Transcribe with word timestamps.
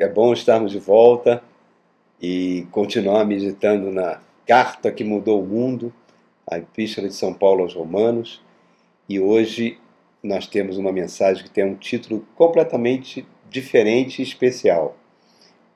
é 0.00 0.08
bom 0.08 0.32
estarmos 0.32 0.72
de 0.72 0.78
volta 0.78 1.42
e 2.20 2.66
continuar 2.70 3.24
meditando 3.24 3.90
na 3.90 4.20
carta 4.46 4.90
que 4.90 5.04
mudou 5.04 5.42
o 5.42 5.46
mundo, 5.46 5.92
a 6.50 6.58
Epístola 6.58 7.08
de 7.08 7.14
São 7.14 7.32
Paulo 7.32 7.62
aos 7.62 7.74
Romanos. 7.74 8.42
E 9.08 9.20
hoje 9.20 9.78
nós 10.22 10.46
temos 10.46 10.76
uma 10.78 10.92
mensagem 10.92 11.44
que 11.44 11.50
tem 11.50 11.64
um 11.64 11.74
título 11.74 12.26
completamente 12.34 13.26
diferente 13.48 14.20
e 14.20 14.22
especial: 14.22 14.96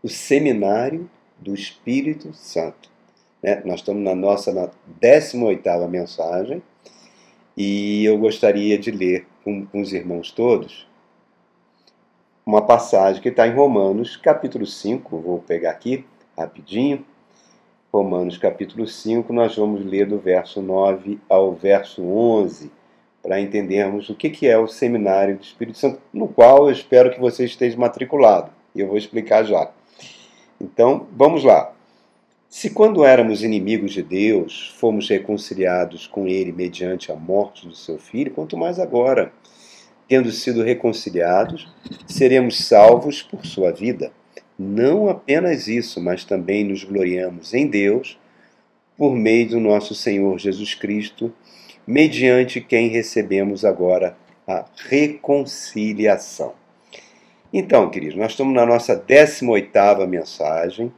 O 0.02 0.08
Seminário 0.08 1.08
do 1.38 1.54
Espírito 1.54 2.32
Santo. 2.34 2.90
Né? 3.42 3.62
Nós 3.64 3.80
estamos 3.80 4.02
na 4.02 4.14
nossa 4.14 4.52
na 4.52 4.70
18 5.00 5.88
mensagem 5.88 6.62
e 7.56 8.04
eu 8.04 8.16
gostaria 8.18 8.78
de 8.78 8.90
ler 8.90 9.26
com, 9.44 9.66
com 9.66 9.80
os 9.80 9.92
irmãos 9.92 10.30
todos 10.30 10.86
uma 12.44 12.60
passagem 12.60 13.22
que 13.22 13.28
está 13.28 13.46
em 13.46 13.54
Romanos, 13.54 14.16
capítulo 14.16 14.66
5, 14.66 15.16
vou 15.18 15.38
pegar 15.38 15.70
aqui 15.70 16.04
rapidinho. 16.36 17.04
Romanos, 17.92 18.36
capítulo 18.36 18.86
5, 18.86 19.32
nós 19.32 19.54
vamos 19.54 19.84
ler 19.84 20.06
do 20.06 20.18
verso 20.18 20.60
9 20.60 21.20
ao 21.28 21.52
verso 21.52 22.02
11, 22.02 22.72
para 23.22 23.40
entendermos 23.40 24.08
o 24.08 24.14
que, 24.14 24.30
que 24.30 24.48
é 24.48 24.58
o 24.58 24.66
Seminário 24.66 25.36
do 25.36 25.42
Espírito 25.44 25.78
Santo, 25.78 26.00
no 26.12 26.26
qual 26.26 26.66
eu 26.66 26.72
espero 26.72 27.12
que 27.12 27.20
você 27.20 27.44
esteja 27.44 27.76
matriculado, 27.76 28.50
eu 28.74 28.88
vou 28.88 28.96
explicar 28.96 29.44
já. 29.44 29.70
Então, 30.60 31.06
vamos 31.12 31.44
lá. 31.44 31.72
Se 32.48 32.70
quando 32.70 33.04
éramos 33.04 33.44
inimigos 33.44 33.92
de 33.92 34.02
Deus, 34.02 34.74
fomos 34.78 35.08
reconciliados 35.08 36.06
com 36.06 36.26
Ele 36.26 36.50
mediante 36.50 37.12
a 37.12 37.16
morte 37.16 37.68
do 37.68 37.74
seu 37.74 37.98
Filho, 37.98 38.32
quanto 38.32 38.56
mais 38.56 38.80
agora 38.80 39.32
tendo 40.08 40.30
sido 40.30 40.62
reconciliados, 40.62 41.72
seremos 42.06 42.66
salvos 42.66 43.22
por 43.22 43.46
sua 43.46 43.72
vida. 43.72 44.12
Não 44.58 45.08
apenas 45.08 45.68
isso, 45.68 46.00
mas 46.00 46.24
também 46.24 46.64
nos 46.64 46.84
gloriamos 46.84 47.54
em 47.54 47.66
Deus 47.66 48.18
por 48.96 49.14
meio 49.14 49.48
do 49.48 49.60
nosso 49.60 49.94
Senhor 49.94 50.38
Jesus 50.38 50.74
Cristo, 50.74 51.32
mediante 51.86 52.60
quem 52.60 52.88
recebemos 52.88 53.64
agora 53.64 54.16
a 54.46 54.64
reconciliação. 54.88 56.54
Então, 57.52 57.90
queridos, 57.90 58.16
nós 58.16 58.32
estamos 58.32 58.54
na 58.54 58.64
nossa 58.64 58.96
18ª 58.96 60.06
mensagem 60.06 60.92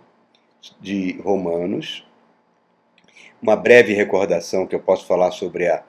de 0.81 1.19
Romanos. 1.23 2.07
Uma 3.43 3.57
breve 3.57 3.93
recordação 3.93 4.67
que 4.67 4.75
eu 4.75 4.81
posso 4.81 5.07
falar 5.07 5.31
sobre 5.31 5.69
a 5.69 5.83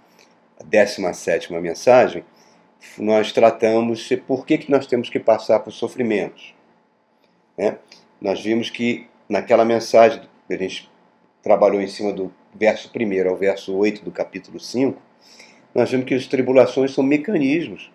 17ª 0.64 1.60
mensagem 1.60 2.24
nós 2.98 3.32
tratamos 3.32 4.08
por 4.28 4.46
que, 4.46 4.58
que 4.58 4.72
nós 4.72 4.88
temos 4.88 5.10
que 5.10 5.20
passar 5.20 5.60
por 5.60 5.72
sofrimentos. 5.72 6.54
Né? 7.58 7.78
Nós 8.22 8.42
vimos 8.42 8.70
que 8.70 9.08
naquela 9.30 9.66
mensagem, 9.66 10.22
a 10.50 10.56
gente 10.56 10.90
trabalhou 11.42 11.82
em 11.82 11.88
cima 11.88 12.12
do 12.12 12.32
verso 12.54 12.90
1 12.96 13.30
ao 13.30 13.36
verso 13.36 13.76
8 13.76 14.04
do 14.04 14.12
capítulo 14.12 14.60
5, 14.60 15.00
nós 15.74 15.92
vimos 15.92 16.06
que 16.06 16.14
as 16.14 16.26
tribulações 16.26 16.94
são 16.94 17.04
mecanismos. 17.04 17.92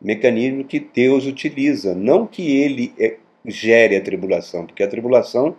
Mecanismo 0.00 0.64
que 0.64 0.78
Deus 0.78 1.26
utiliza, 1.26 1.94
não 1.94 2.26
que 2.26 2.56
ele 2.56 2.94
é, 2.98 3.16
gere 3.44 3.96
a 3.96 4.00
tribulação, 4.00 4.64
porque 4.64 4.82
a 4.82 4.88
tribulação 4.88 5.56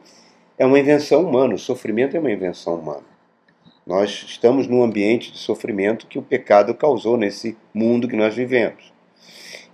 é 0.58 0.66
uma 0.66 0.80
invenção 0.80 1.23
humana, 1.23 1.53
o 1.53 1.59
sofrimento 1.59 2.16
é 2.16 2.20
uma 2.20 2.31
invenção 2.31 2.75
humana. 2.75 3.11
Nós 3.86 4.26
estamos 4.28 4.68
num 4.68 4.84
ambiente 4.84 5.32
de 5.32 5.38
sofrimento 5.38 6.08
que 6.08 6.20
o 6.20 6.22
pecado 6.22 6.74
causou 6.74 7.18
nesse 7.18 7.58
mundo 7.74 8.08
que 8.08 8.16
nós 8.16 8.36
vivemos. 8.36 8.94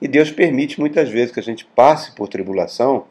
E 0.02 0.08
Deus 0.08 0.32
permite 0.32 0.80
muitas 0.80 1.10
vezes 1.10 1.34
que 1.34 1.40
a 1.40 1.44
gente 1.44 1.66
passe 1.66 2.14
por 2.14 2.28
tribulação 2.28 3.06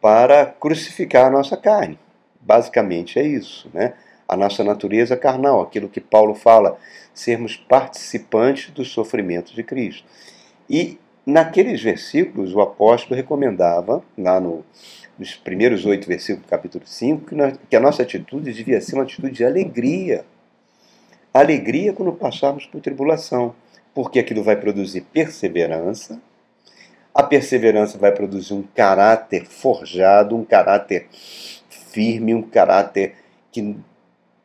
para 0.00 0.46
crucificar 0.46 1.26
a 1.26 1.30
nossa 1.30 1.56
carne. 1.56 1.98
Basicamente 2.40 3.18
é 3.18 3.22
isso, 3.22 3.70
né? 3.72 3.94
A 4.28 4.36
nossa 4.36 4.62
natureza 4.62 5.16
carnal, 5.16 5.60
aquilo 5.60 5.88
que 5.88 6.00
Paulo 6.00 6.34
fala, 6.34 6.78
sermos 7.12 7.56
participantes 7.56 8.70
do 8.70 8.84
sofrimento 8.84 9.54
de 9.54 9.62
Cristo. 9.62 10.04
E 10.68 10.98
naqueles 11.30 11.82
versículos 11.82 12.54
o 12.54 12.60
apóstolo 12.60 13.16
recomendava, 13.16 14.02
lá 14.16 14.40
no, 14.40 14.64
nos 15.18 15.34
primeiros 15.34 15.84
oito 15.86 16.06
versículos 16.06 16.46
do 16.46 16.50
capítulo 16.50 16.84
5, 16.86 17.26
que, 17.26 17.34
nós, 17.34 17.58
que 17.68 17.76
a 17.76 17.80
nossa 17.80 18.02
atitude 18.02 18.52
devia 18.52 18.80
ser 18.80 18.94
uma 18.94 19.04
atitude 19.04 19.32
de 19.32 19.44
alegria. 19.44 20.24
Alegria 21.32 21.92
quando 21.92 22.12
passarmos 22.12 22.66
por 22.66 22.80
tribulação, 22.80 23.54
porque 23.94 24.18
aquilo 24.18 24.42
vai 24.42 24.56
produzir 24.56 25.02
perseverança, 25.12 26.20
a 27.14 27.22
perseverança 27.22 27.98
vai 27.98 28.12
produzir 28.12 28.54
um 28.54 28.62
caráter 28.62 29.44
forjado, 29.44 30.36
um 30.36 30.44
caráter 30.44 31.08
firme, 31.10 32.34
um 32.34 32.42
caráter 32.42 33.14
que 33.50 33.76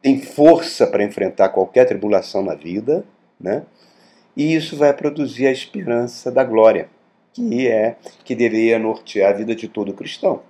tem 0.01 0.21
força 0.21 0.85
para 0.85 1.03
enfrentar 1.03 1.49
qualquer 1.49 1.85
tribulação 1.85 2.43
na 2.43 2.53
vida, 2.53 3.05
né? 3.39 3.63
E 4.35 4.53
isso 4.53 4.75
vai 4.75 4.93
produzir 4.93 5.47
a 5.47 5.51
esperança 5.51 6.31
da 6.31 6.43
glória, 6.43 6.89
que 7.33 7.67
é 7.67 7.97
que 8.23 8.35
deveria 8.35 8.77
nortear 8.77 9.31
a 9.31 9.37
vida 9.37 9.55
de 9.55 9.67
todo 9.67 9.93
cristão. 9.93 10.41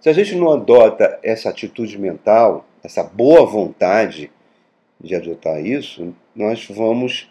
Se 0.00 0.08
a 0.08 0.12
gente 0.12 0.34
não 0.34 0.50
adota 0.50 1.18
essa 1.22 1.50
atitude 1.50 1.98
mental, 1.98 2.66
essa 2.82 3.02
boa 3.02 3.44
vontade 3.44 4.30
de 4.98 5.14
adotar 5.14 5.64
isso, 5.64 6.14
nós 6.34 6.66
vamos 6.68 7.30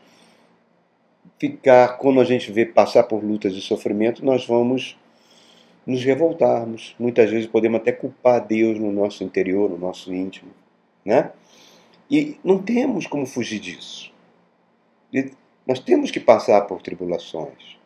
ficar, 1.40 1.97
quando 1.97 2.19
a 2.19 2.25
gente 2.25 2.51
vê 2.51 2.66
passar 2.66 3.03
por 3.03 3.23
lutas 3.23 3.53
e 3.53 3.61
sofrimento, 3.61 4.25
nós 4.25 4.46
vamos 4.46 4.97
nos 5.85 6.03
revoltarmos. 6.03 6.96
Muitas 7.00 7.29
vezes 7.29 7.47
podemos 7.47 7.79
até 7.79 7.91
culpar 7.91 8.46
Deus 8.46 8.78
no 8.78 8.91
nosso 8.91 9.23
interior, 9.23 9.69
no 9.69 9.78
nosso 9.78 10.13
íntimo, 10.13 10.51
né? 11.03 11.31
E 12.11 12.38
não 12.44 12.59
temos 12.59 13.07
como 13.07 13.25
fugir 13.25 13.59
disso. 13.59 14.09
Nós 15.68 15.80
temos 15.80 16.12
que 16.12 16.20
passar 16.20 16.62
por 16.62 16.81
tribulações. 16.81 17.78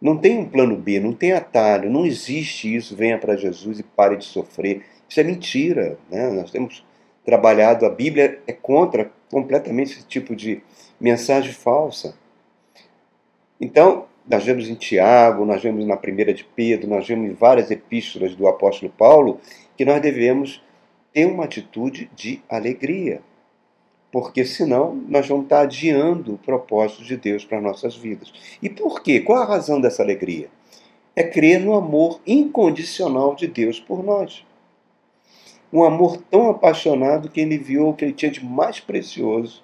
Não 0.00 0.16
tem 0.16 0.38
um 0.38 0.48
plano 0.48 0.76
B, 0.76 0.98
não 0.98 1.12
tem 1.12 1.32
atalho, 1.32 1.90
não 1.90 2.06
existe 2.06 2.74
isso, 2.74 2.96
venha 2.96 3.18
para 3.18 3.36
Jesus 3.36 3.78
e 3.78 3.82
pare 3.82 4.16
de 4.16 4.24
sofrer. 4.24 4.82
Isso 5.08 5.20
é 5.20 5.22
mentira. 5.22 5.98
Né? 6.10 6.30
Nós 6.30 6.50
temos 6.50 6.84
trabalhado, 7.24 7.84
a 7.84 7.90
Bíblia 7.90 8.40
é 8.46 8.52
contra 8.52 9.12
completamente 9.30 9.92
esse 9.92 10.06
tipo 10.06 10.34
de 10.34 10.62
mensagem 11.00 11.52
falsa. 11.52 12.16
Então, 13.60 14.06
nós 14.26 14.44
vemos 14.44 14.68
em 14.68 14.74
Tiago, 14.74 15.44
nós 15.44 15.62
vemos 15.62 15.86
na 15.86 15.96
primeira 15.96 16.32
de 16.32 16.44
Pedro, 16.44 16.88
nós 16.88 17.06
vemos 17.06 17.30
em 17.30 17.34
várias 17.34 17.70
epístolas 17.70 18.34
do 18.34 18.48
apóstolo 18.48 18.92
Paulo 18.96 19.38
que 19.76 19.84
nós 19.84 20.00
devemos 20.00 20.62
ter 21.12 21.26
uma 21.26 21.44
atitude 21.44 22.10
de 22.14 22.42
alegria 22.48 23.20
porque 24.12 24.44
senão 24.44 24.94
nós 25.08 25.26
vamos 25.28 25.44
estar 25.44 25.60
adiando 25.60 26.34
o 26.34 26.38
propósito 26.38 27.04
de 27.04 27.16
Deus 27.16 27.44
para 27.44 27.60
nossas 27.60 27.96
vidas. 27.96 28.32
E 28.60 28.68
por 28.68 29.02
quê? 29.02 29.20
Qual 29.20 29.40
a 29.40 29.44
razão 29.44 29.80
dessa 29.80 30.02
alegria? 30.02 30.48
É 31.14 31.22
crer 31.22 31.60
no 31.60 31.74
amor 31.74 32.20
incondicional 32.26 33.34
de 33.34 33.46
Deus 33.46 33.78
por 33.78 34.02
nós. 34.02 34.44
Um 35.72 35.84
amor 35.84 36.16
tão 36.30 36.50
apaixonado 36.50 37.30
que 37.30 37.40
ele 37.40 37.54
enviou 37.54 37.90
o 37.90 37.94
que 37.94 38.04
ele 38.04 38.12
tinha 38.12 38.30
de 38.30 38.44
mais 38.44 38.80
precioso, 38.80 39.62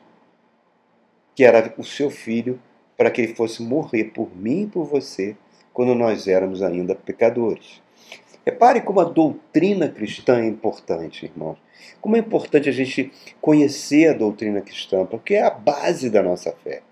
que 1.34 1.44
era 1.44 1.74
o 1.76 1.84
seu 1.84 2.10
filho, 2.10 2.60
para 2.96 3.10
que 3.10 3.20
ele 3.20 3.34
fosse 3.34 3.62
morrer 3.62 4.04
por 4.04 4.34
mim 4.36 4.62
e 4.62 4.66
por 4.66 4.84
você, 4.84 5.36
quando 5.72 5.94
nós 5.94 6.28
éramos 6.28 6.62
ainda 6.62 6.94
pecadores. 6.94 7.82
Repare 8.48 8.80
como 8.80 9.00
a 9.00 9.04
doutrina 9.04 9.88
cristã 9.88 10.38
é 10.38 10.46
importante, 10.46 11.24
irmãos. 11.24 11.58
Como 12.00 12.14
é 12.14 12.20
importante 12.20 12.68
a 12.68 12.72
gente 12.72 13.10
conhecer 13.40 14.10
a 14.10 14.12
doutrina 14.12 14.60
cristã, 14.60 15.04
porque 15.04 15.34
é 15.34 15.42
a 15.42 15.50
base 15.50 16.08
da 16.08 16.22
nossa 16.22 16.52
fé. 16.62 16.82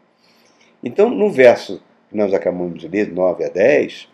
Então, 0.83 1.09
no 1.09 1.31
verso 1.31 1.81
que 2.11 2.17
nós 2.17 2.35
acabamos 2.35 2.81
de 2.81 2.89
ler, 2.89 3.13
9 3.13 3.45
a 3.45 3.49
10, 3.49 4.09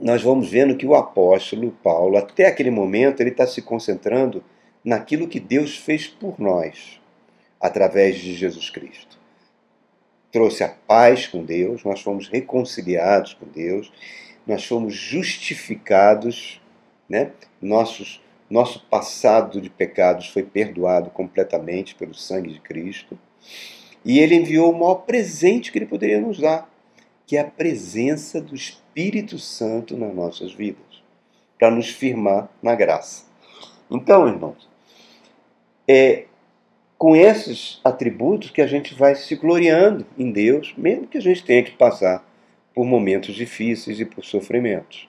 nós 0.00 0.22
vamos 0.22 0.48
vendo 0.48 0.74
que 0.74 0.86
o 0.86 0.94
apóstolo 0.94 1.70
Paulo, 1.82 2.16
até 2.16 2.46
aquele 2.46 2.70
momento, 2.70 3.20
ele 3.20 3.30
está 3.30 3.46
se 3.46 3.60
concentrando 3.60 4.42
naquilo 4.82 5.28
que 5.28 5.38
Deus 5.38 5.76
fez 5.76 6.06
por 6.06 6.40
nós, 6.40 6.98
através 7.60 8.16
de 8.16 8.32
Jesus 8.32 8.70
Cristo. 8.70 9.18
Trouxe 10.32 10.64
a 10.64 10.68
paz 10.68 11.26
com 11.26 11.44
Deus, 11.44 11.84
nós 11.84 12.00
fomos 12.00 12.26
reconciliados 12.26 13.34
com 13.34 13.46
Deus 13.46 13.92
nós 14.46 14.64
fomos 14.64 14.94
justificados, 14.94 16.60
né? 17.08 17.32
Nossos, 17.60 18.22
nosso 18.48 18.84
passado 18.86 19.60
de 19.60 19.68
pecados 19.68 20.28
foi 20.28 20.42
perdoado 20.42 21.10
completamente 21.10 21.94
pelo 21.94 22.14
sangue 22.14 22.52
de 22.52 22.60
Cristo. 22.60 23.18
E 24.04 24.20
ele 24.20 24.36
enviou 24.36 24.70
o 24.72 24.78
maior 24.78 24.96
presente 24.96 25.72
que 25.72 25.78
ele 25.78 25.86
poderia 25.86 26.20
nos 26.20 26.38
dar, 26.38 26.70
que 27.26 27.36
é 27.36 27.40
a 27.40 27.44
presença 27.44 28.40
do 28.40 28.54
Espírito 28.54 29.38
Santo 29.38 29.96
nas 29.96 30.14
nossas 30.14 30.52
vidas, 30.52 31.02
para 31.58 31.70
nos 31.70 31.88
firmar 31.88 32.48
na 32.62 32.74
graça. 32.76 33.24
Então, 33.90 34.28
irmãos, 34.28 34.68
é 35.88 36.26
com 36.96 37.14
esses 37.14 37.80
atributos 37.84 38.50
que 38.50 38.62
a 38.62 38.66
gente 38.66 38.94
vai 38.94 39.14
se 39.14 39.34
gloriando 39.34 40.06
em 40.16 40.30
Deus, 40.30 40.72
mesmo 40.76 41.06
que 41.06 41.18
a 41.18 41.20
gente 41.20 41.44
tenha 41.44 41.62
que 41.62 41.72
passar 41.72 42.24
por 42.76 42.84
momentos 42.84 43.34
difíceis 43.34 43.98
e 43.98 44.04
por 44.04 44.22
sofrimentos. 44.22 45.08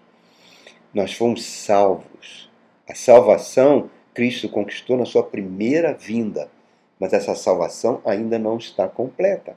nós 0.94 1.14
fomos 1.14 1.44
salvos. 1.44 2.50
A 2.88 2.96
salvação 2.96 3.90
Cristo 4.14 4.48
conquistou 4.48 4.96
na 4.96 5.04
sua 5.04 5.22
primeira 5.22 5.94
vinda, 5.94 6.50
mas 6.98 7.12
essa 7.12 7.36
salvação 7.36 8.02
ainda 8.06 8.40
não 8.40 8.56
está 8.58 8.88
completa. 8.88 9.54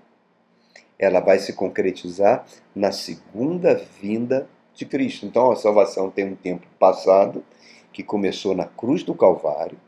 Ela 0.98 1.20
vai 1.20 1.38
se 1.38 1.52
concretizar 1.52 2.44
na 2.74 2.90
segunda 2.90 3.74
vinda 4.02 4.48
de 4.74 4.84
Cristo. 4.84 5.24
Então 5.24 5.52
a 5.52 5.56
salvação 5.56 6.10
tem 6.10 6.26
um 6.26 6.34
tempo 6.34 6.66
passado, 6.80 7.44
que 7.92 8.02
começou 8.02 8.56
na 8.56 8.64
cruz 8.64 9.04
do 9.04 9.14
Calvário, 9.14 9.78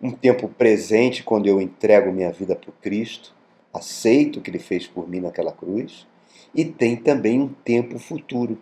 um 0.00 0.12
tempo 0.12 0.48
presente, 0.48 1.24
quando 1.24 1.46
eu 1.46 1.60
entrego 1.60 2.12
minha 2.12 2.30
vida 2.30 2.54
para 2.54 2.72
Cristo, 2.80 3.34
aceito 3.74 4.38
o 4.38 4.40
que 4.40 4.50
Ele 4.50 4.60
fez 4.60 4.86
por 4.86 5.08
mim 5.08 5.20
naquela 5.20 5.52
cruz, 5.52 6.06
e 6.54 6.64
tem 6.64 6.96
também 6.96 7.40
um 7.40 7.48
tempo 7.48 7.98
futuro. 7.98 8.58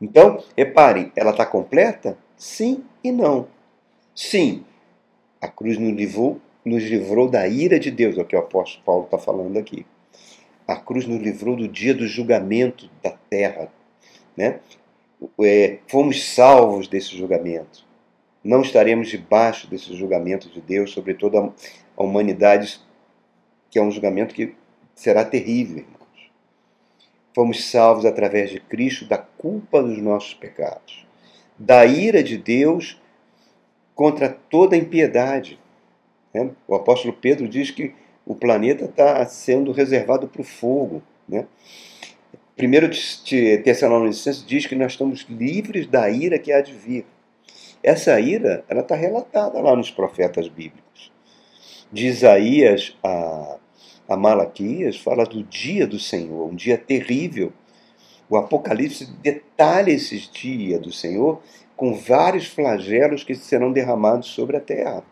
Então, 0.00 0.42
reparem, 0.56 1.10
ela 1.16 1.30
está 1.30 1.46
completa? 1.46 2.18
Sim 2.36 2.84
e 3.02 3.10
não. 3.10 3.48
Sim, 4.14 4.64
a 5.40 5.48
cruz 5.48 5.78
nos 5.78 5.94
livrou, 5.94 6.40
nos 6.64 6.82
livrou 6.82 7.28
da 7.28 7.48
ira 7.48 7.78
de 7.78 7.90
Deus, 7.90 8.18
é 8.18 8.22
o 8.22 8.24
que 8.24 8.36
o 8.36 8.38
apóstolo 8.38 8.84
Paulo 8.84 9.04
está 9.04 9.18
falando 9.18 9.58
aqui. 9.58 9.86
A 10.66 10.76
cruz 10.76 11.06
nos 11.06 11.20
livrou 11.20 11.56
do 11.56 11.68
dia 11.68 11.94
do 11.94 12.06
julgamento 12.06 12.90
da 13.02 13.10
terra. 13.10 13.72
Né? 14.36 14.60
É, 15.40 15.78
fomos 15.86 16.34
salvos 16.34 16.88
desse 16.88 17.16
julgamento. 17.16 17.86
Não 18.44 18.60
estaremos 18.60 19.08
debaixo 19.08 19.68
desse 19.68 19.94
julgamento 19.96 20.48
de 20.50 20.60
Deus 20.60 20.92
sobre 20.92 21.14
toda 21.14 21.52
a 21.96 22.02
humanidade, 22.02 22.80
que 23.70 23.78
é 23.78 23.82
um 23.82 23.90
julgamento 23.90 24.34
que 24.34 24.54
será 24.94 25.24
terrível 25.24 25.84
fomos 27.36 27.66
salvos 27.70 28.06
através 28.06 28.48
de 28.48 28.58
Cristo 28.58 29.04
da 29.04 29.18
culpa 29.18 29.82
dos 29.82 29.98
nossos 29.98 30.32
pecados, 30.32 31.06
da 31.58 31.84
ira 31.84 32.22
de 32.22 32.38
Deus 32.38 32.98
contra 33.94 34.30
toda 34.30 34.74
impiedade. 34.74 35.60
Né? 36.32 36.50
O 36.66 36.74
apóstolo 36.74 37.12
Pedro 37.12 37.46
diz 37.46 37.70
que 37.70 37.94
o 38.24 38.34
planeta 38.34 38.86
está 38.86 39.22
sendo 39.26 39.70
reservado 39.70 40.26
para 40.26 40.40
o 40.40 40.44
fogo. 40.44 41.02
Né? 41.28 41.46
Primeiro 42.56 42.88
Tessalonicenses 43.62 44.42
diz 44.42 44.64
que 44.64 44.74
nós 44.74 44.92
estamos 44.92 45.26
livres 45.28 45.86
da 45.86 46.08
ira 46.08 46.38
que 46.38 46.50
há 46.50 46.62
de 46.62 46.72
vir. 46.72 47.04
Essa 47.82 48.18
ira 48.18 48.64
ela 48.66 48.80
está 48.80 48.96
relatada 48.96 49.60
lá 49.60 49.76
nos 49.76 49.90
profetas 49.90 50.48
bíblicos. 50.48 51.12
De 51.92 52.06
Isaías 52.06 52.96
a 53.04 53.58
a 54.08 54.16
Malaquias 54.16 54.98
fala 54.98 55.24
do 55.24 55.42
dia 55.42 55.86
do 55.86 55.98
Senhor, 55.98 56.48
um 56.48 56.54
dia 56.54 56.78
terrível. 56.78 57.52
O 58.28 58.36
Apocalipse 58.36 59.06
detalha 59.22 59.90
esses 59.90 60.30
dias 60.30 60.80
do 60.80 60.92
Senhor 60.92 61.40
com 61.76 61.94
vários 61.94 62.46
flagelos 62.46 63.22
que 63.22 63.34
serão 63.34 63.72
derramados 63.72 64.28
sobre 64.28 64.56
a 64.56 64.60
terra. 64.60 65.04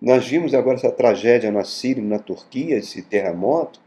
Nós 0.00 0.26
vimos 0.26 0.54
agora 0.54 0.76
essa 0.76 0.90
tragédia 0.90 1.52
na 1.52 1.62
Síria, 1.62 2.02
na 2.02 2.18
Turquia, 2.18 2.76
esse 2.76 3.02
terremoto. 3.02 3.80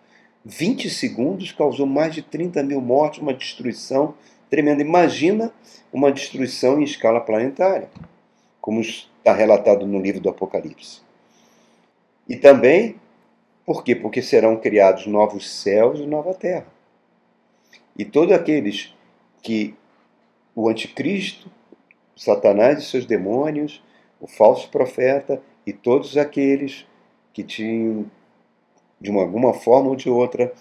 20 0.46 0.90
segundos 0.90 1.52
causou 1.52 1.86
mais 1.86 2.14
de 2.14 2.22
30 2.22 2.62
mil 2.64 2.82
mortes, 2.82 3.20
uma 3.20 3.34
destruição 3.34 4.14
tremenda. 4.50 4.82
Imagina 4.82 5.52
uma 5.92 6.12
destruição 6.12 6.80
em 6.80 6.84
escala 6.84 7.20
planetária, 7.20 7.90
como 8.62 8.80
está 8.80 9.34
relatado 9.34 9.88
no 9.88 10.00
livro 10.00 10.22
do 10.22 10.30
Apocalipse. 10.30 11.03
E 12.28 12.36
também, 12.36 12.96
por 13.66 13.84
quê? 13.84 13.96
Porque 13.96 14.22
serão 14.22 14.58
criados 14.58 15.06
novos 15.08 15.50
céus 15.50 16.00
e 16.00 16.06
nova 16.06 16.34
terra. 16.34 16.68
E 17.98 18.04
todos 18.04 18.34
aqueles 18.34 18.94
que 19.42 19.76
o 20.56 20.70
anticristo, 20.70 21.52
Satanás 22.16 22.80
e 22.80 22.86
seus 22.86 23.06
demônios, 23.06 23.84
o 24.20 24.28
falso 24.28 24.70
profeta 24.70 25.42
e 25.66 25.74
todos 25.74 26.18
aqueles 26.18 26.86
que 27.34 27.44
tinham, 27.44 28.10
de 29.02 29.12
alguma 29.12 29.54
forma 29.54 29.90
ou 29.90 29.96
de 29.96 30.10
outra, 30.10 30.54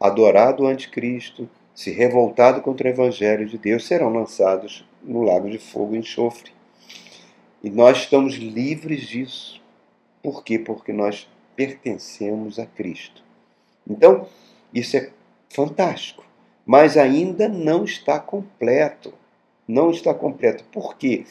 adorado 0.00 0.64
o 0.64 0.66
anticristo, 0.66 1.48
se 1.74 1.92
revoltado 1.92 2.60
contra 2.60 2.88
o 2.88 2.90
evangelho 2.90 3.46
de 3.46 3.56
Deus, 3.56 3.86
serão 3.86 4.12
lançados 4.12 4.84
no 5.02 5.22
lago 5.22 5.48
de 5.48 5.58
fogo 5.58 5.94
e 5.94 5.98
enxofre. 5.98 6.50
E 7.62 7.70
nós 7.70 7.98
estamos 7.98 8.34
livres 8.34 9.06
disso. 9.06 9.57
Por 10.22 10.42
quê? 10.44 10.58
Porque 10.58 10.92
nós 10.92 11.28
pertencemos 11.56 12.58
a 12.58 12.66
Cristo. 12.66 13.22
Então, 13.88 14.28
isso 14.72 14.96
é 14.96 15.10
fantástico, 15.50 16.24
mas 16.64 16.96
ainda 16.96 17.48
não 17.48 17.84
está 17.84 18.18
completo. 18.18 19.12
Não 19.66 19.90
está 19.90 20.14
completo. 20.14 20.64
Por 20.72 20.96
quê? 20.96 21.24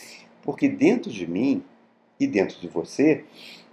Porque 0.43 0.67
dentro 0.67 1.11
de 1.11 1.25
mim 1.27 1.63
e 2.19 2.27
dentro 2.27 2.59
de 2.59 2.67
você 2.67 3.23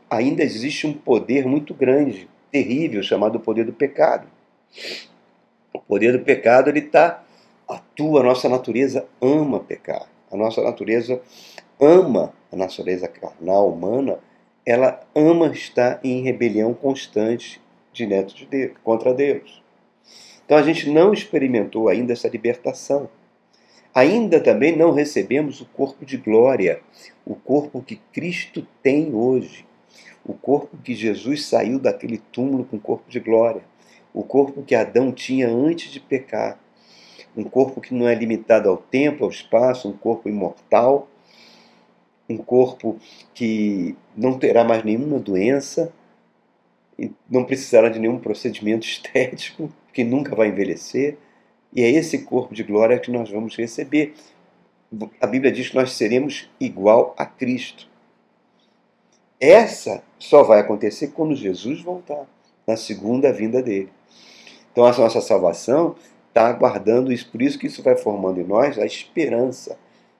ainda 0.08 0.42
existe 0.42 0.86
um 0.86 0.92
poder 0.92 1.46
muito 1.46 1.74
grande, 1.74 2.28
terrível, 2.50 3.02
chamado 3.02 3.40
poder 3.40 3.64
do 3.64 3.72
pecado. 3.72 4.28
O 5.72 5.80
poder 5.80 6.12
do 6.12 6.24
pecado 6.24 6.68
ele 6.68 6.80
está 6.80 7.24
atua, 7.68 8.20
a 8.20 8.24
nossa 8.24 8.48
natureza 8.48 9.06
ama 9.20 9.60
pecar. 9.60 10.08
A 10.30 10.36
nossa 10.36 10.62
natureza 10.62 11.20
ama 11.80 12.32
a 12.50 12.56
natureza 12.56 13.08
carnal 13.08 13.70
humana 13.70 14.18
ela 14.66 15.00
ama 15.14 15.48
estar 15.48 16.00
em 16.02 16.22
rebelião 16.22 16.72
constante 16.72 17.60
diante 17.92 18.34
de 18.34 18.46
Deus, 18.46 18.72
contra 18.82 19.12
Deus. 19.12 19.62
Então 20.44 20.56
a 20.56 20.62
gente 20.62 20.90
não 20.90 21.12
experimentou 21.12 21.88
ainda 21.88 22.12
essa 22.12 22.28
libertação. 22.28 23.08
Ainda 23.94 24.40
também 24.40 24.76
não 24.76 24.90
recebemos 24.90 25.60
o 25.60 25.66
corpo 25.66 26.04
de 26.04 26.16
glória, 26.16 26.80
o 27.24 27.34
corpo 27.34 27.80
que 27.80 27.96
Cristo 28.12 28.66
tem 28.82 29.14
hoje, 29.14 29.64
o 30.24 30.34
corpo 30.34 30.76
que 30.76 30.94
Jesus 30.94 31.46
saiu 31.46 31.78
daquele 31.78 32.18
túmulo 32.18 32.64
com 32.64 32.78
corpo 32.78 33.08
de 33.08 33.20
glória, 33.20 33.62
o 34.12 34.24
corpo 34.24 34.62
que 34.62 34.74
Adão 34.74 35.12
tinha 35.12 35.48
antes 35.48 35.92
de 35.92 36.00
pecar, 36.00 36.58
um 37.36 37.44
corpo 37.44 37.80
que 37.80 37.94
não 37.94 38.08
é 38.08 38.14
limitado 38.14 38.68
ao 38.68 38.76
tempo, 38.76 39.24
ao 39.24 39.30
espaço, 39.30 39.88
um 39.88 39.96
corpo 39.96 40.28
imortal, 40.28 41.08
um 42.28 42.36
corpo 42.36 42.98
que 43.34 43.96
não 44.16 44.38
terá 44.38 44.64
mais 44.64 44.82
nenhuma 44.82 45.18
doença, 45.18 45.92
não 47.28 47.44
precisará 47.44 47.88
de 47.88 47.98
nenhum 47.98 48.18
procedimento 48.18 48.86
estético, 48.86 49.72
que 49.92 50.04
nunca 50.04 50.34
vai 50.34 50.48
envelhecer. 50.48 51.16
E 51.72 51.82
é 51.82 51.90
esse 51.90 52.18
corpo 52.18 52.54
de 52.54 52.62
glória 52.62 52.98
que 52.98 53.10
nós 53.10 53.30
vamos 53.30 53.56
receber. 53.56 54.14
A 55.20 55.26
Bíblia 55.26 55.50
diz 55.50 55.68
que 55.68 55.74
nós 55.74 55.92
seremos 55.92 56.48
igual 56.60 57.14
a 57.18 57.26
Cristo. 57.26 57.88
Essa 59.40 60.02
só 60.18 60.42
vai 60.42 60.60
acontecer 60.60 61.08
quando 61.08 61.34
Jesus 61.34 61.82
voltar, 61.82 62.26
na 62.66 62.76
segunda 62.76 63.32
vinda 63.32 63.60
dele. 63.60 63.90
Então 64.72 64.86
a 64.86 64.96
nossa 64.96 65.20
salvação 65.20 65.96
está 66.28 66.48
aguardando 66.48 67.12
isso, 67.12 67.30
por 67.30 67.42
isso 67.42 67.58
que 67.58 67.66
isso 67.66 67.82
vai 67.82 67.96
formando 67.96 68.40
em 68.40 68.44
nós 68.44 68.78
a 68.78 68.86
esperança, 68.86 69.78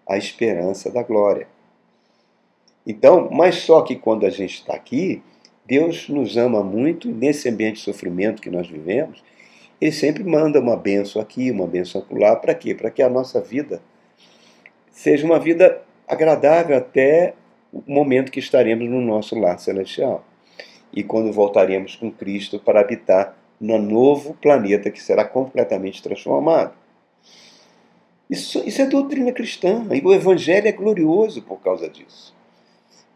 a 0.09 0.19
esperança 0.19 0.91
da 0.91 1.03
glória. 1.03 1.49
Então, 2.87 3.29
mas 3.31 3.57
só 3.57 3.83
que 3.83 3.97
quando 3.97 4.27
a 4.27 4.31
gente 4.31 4.55
está 4.55 4.75
aqui, 4.75 5.23
Deus 5.67 6.09
nos 6.09 6.37
ama 6.37 6.63
muito, 6.63 7.09
e 7.09 7.13
nesse 7.13 7.49
ambiente 7.49 7.77
de 7.77 7.83
sofrimento 7.83 8.43
que 8.43 8.51
nós 8.51 8.69
vivemos, 8.69 9.23
Ele 9.81 9.93
sempre 9.93 10.23
manda 10.23 10.61
uma 10.61 10.77
benção 10.77 11.21
aqui, 11.21 11.51
uma 11.51 11.67
benção 11.67 12.03
acolá, 12.03 12.37
para 12.37 12.55
quê? 12.55 12.75
Para 12.75 12.91
que 12.91 13.03
a 13.03 13.09
nossa 13.09 13.41
vida 13.41 13.81
seja 14.91 15.25
uma 15.25 15.39
vida 15.39 15.83
agradável 16.07 16.77
até 16.77 17.35
o 17.73 17.83
momento 17.87 18.31
que 18.31 18.39
estaremos 18.39 18.89
no 18.89 19.01
nosso 19.01 19.39
lar 19.39 19.59
celestial. 19.59 20.25
E 20.93 21.03
quando 21.03 21.33
voltaremos 21.33 21.97
com 21.97 22.11
Cristo 22.11 22.59
para 22.59 22.81
habitar 22.81 23.37
no 23.61 23.79
novo 23.79 24.35
planeta 24.35 24.91
que 24.91 25.03
será 25.03 25.25
completamente 25.25 26.03
transformado. 26.03 26.75
Isso, 28.29 28.63
isso 28.67 28.83
é 28.83 28.87
doutrina 28.87 29.33
cristã, 29.33 29.87
e 29.93 30.01
o 30.05 30.13
Evangelho 30.13 30.69
é 30.69 30.73
glorioso 30.73 31.43
por 31.43 31.61
causa 31.61 31.89
disso. 31.89 32.34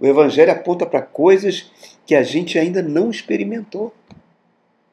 O 0.01 0.07
Evangelho 0.07 0.53
aponta 0.53 0.87
para 0.87 1.03
coisas 1.03 1.71
que 2.07 2.15
a 2.15 2.23
gente 2.23 2.59
ainda 2.59 2.83
não 2.83 3.11
experimentou. 3.11 3.93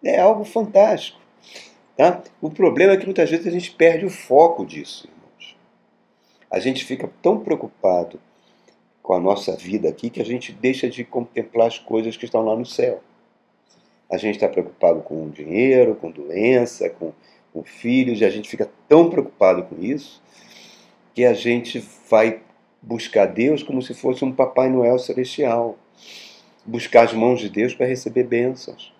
É 0.03 0.19
algo 0.19 0.43
fantástico. 0.43 1.19
Tá? 1.95 2.21
O 2.41 2.49
problema 2.49 2.93
é 2.93 2.97
que 2.97 3.05
muitas 3.05 3.29
vezes 3.29 3.47
a 3.47 3.51
gente 3.51 3.71
perde 3.71 4.05
o 4.05 4.09
foco 4.09 4.65
disso, 4.65 5.07
irmãos. 5.07 5.55
A 6.49 6.59
gente 6.59 6.83
fica 6.83 7.09
tão 7.21 7.39
preocupado 7.39 8.19
com 9.01 9.13
a 9.13 9.19
nossa 9.19 9.55
vida 9.55 9.87
aqui 9.87 10.09
que 10.09 10.21
a 10.21 10.25
gente 10.25 10.51
deixa 10.51 10.89
de 10.89 11.03
contemplar 11.03 11.67
as 11.67 11.77
coisas 11.77 12.17
que 12.17 12.25
estão 12.25 12.43
lá 12.43 12.55
no 12.55 12.65
céu. 12.65 13.01
A 14.09 14.17
gente 14.17 14.35
está 14.35 14.49
preocupado 14.49 15.01
com 15.01 15.29
dinheiro, 15.29 15.95
com 15.95 16.11
doença, 16.11 16.89
com, 16.89 17.13
com 17.53 17.63
filhos, 17.63 18.19
e 18.19 18.25
a 18.25 18.29
gente 18.29 18.49
fica 18.49 18.69
tão 18.87 19.09
preocupado 19.09 19.63
com 19.63 19.81
isso 19.81 20.21
que 21.13 21.23
a 21.23 21.33
gente 21.33 21.79
vai 22.09 22.41
buscar 22.85 23.25
Deus 23.25 23.63
como 23.63 23.81
se 23.81 23.93
fosse 23.93 24.23
um 24.23 24.31
Papai 24.31 24.69
Noel 24.69 24.99
celestial. 24.99 25.77
Buscar 26.63 27.05
as 27.05 27.13
mãos 27.13 27.39
de 27.39 27.49
Deus 27.49 27.73
para 27.73 27.85
receber 27.85 28.23
bênçãos, 28.23 28.93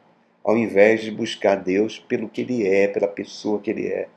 ao 0.44 0.58
invés 0.58 1.02
de 1.02 1.12
buscar 1.12 1.56
Deus 1.56 2.00
pelo 2.00 2.28
que 2.28 2.42
Ele 2.42 2.68
é, 2.68 2.88
pela 2.88 3.08
pessoa 3.08 3.60
que 3.60 3.70
Ele 3.70 3.88
é. 3.88 4.08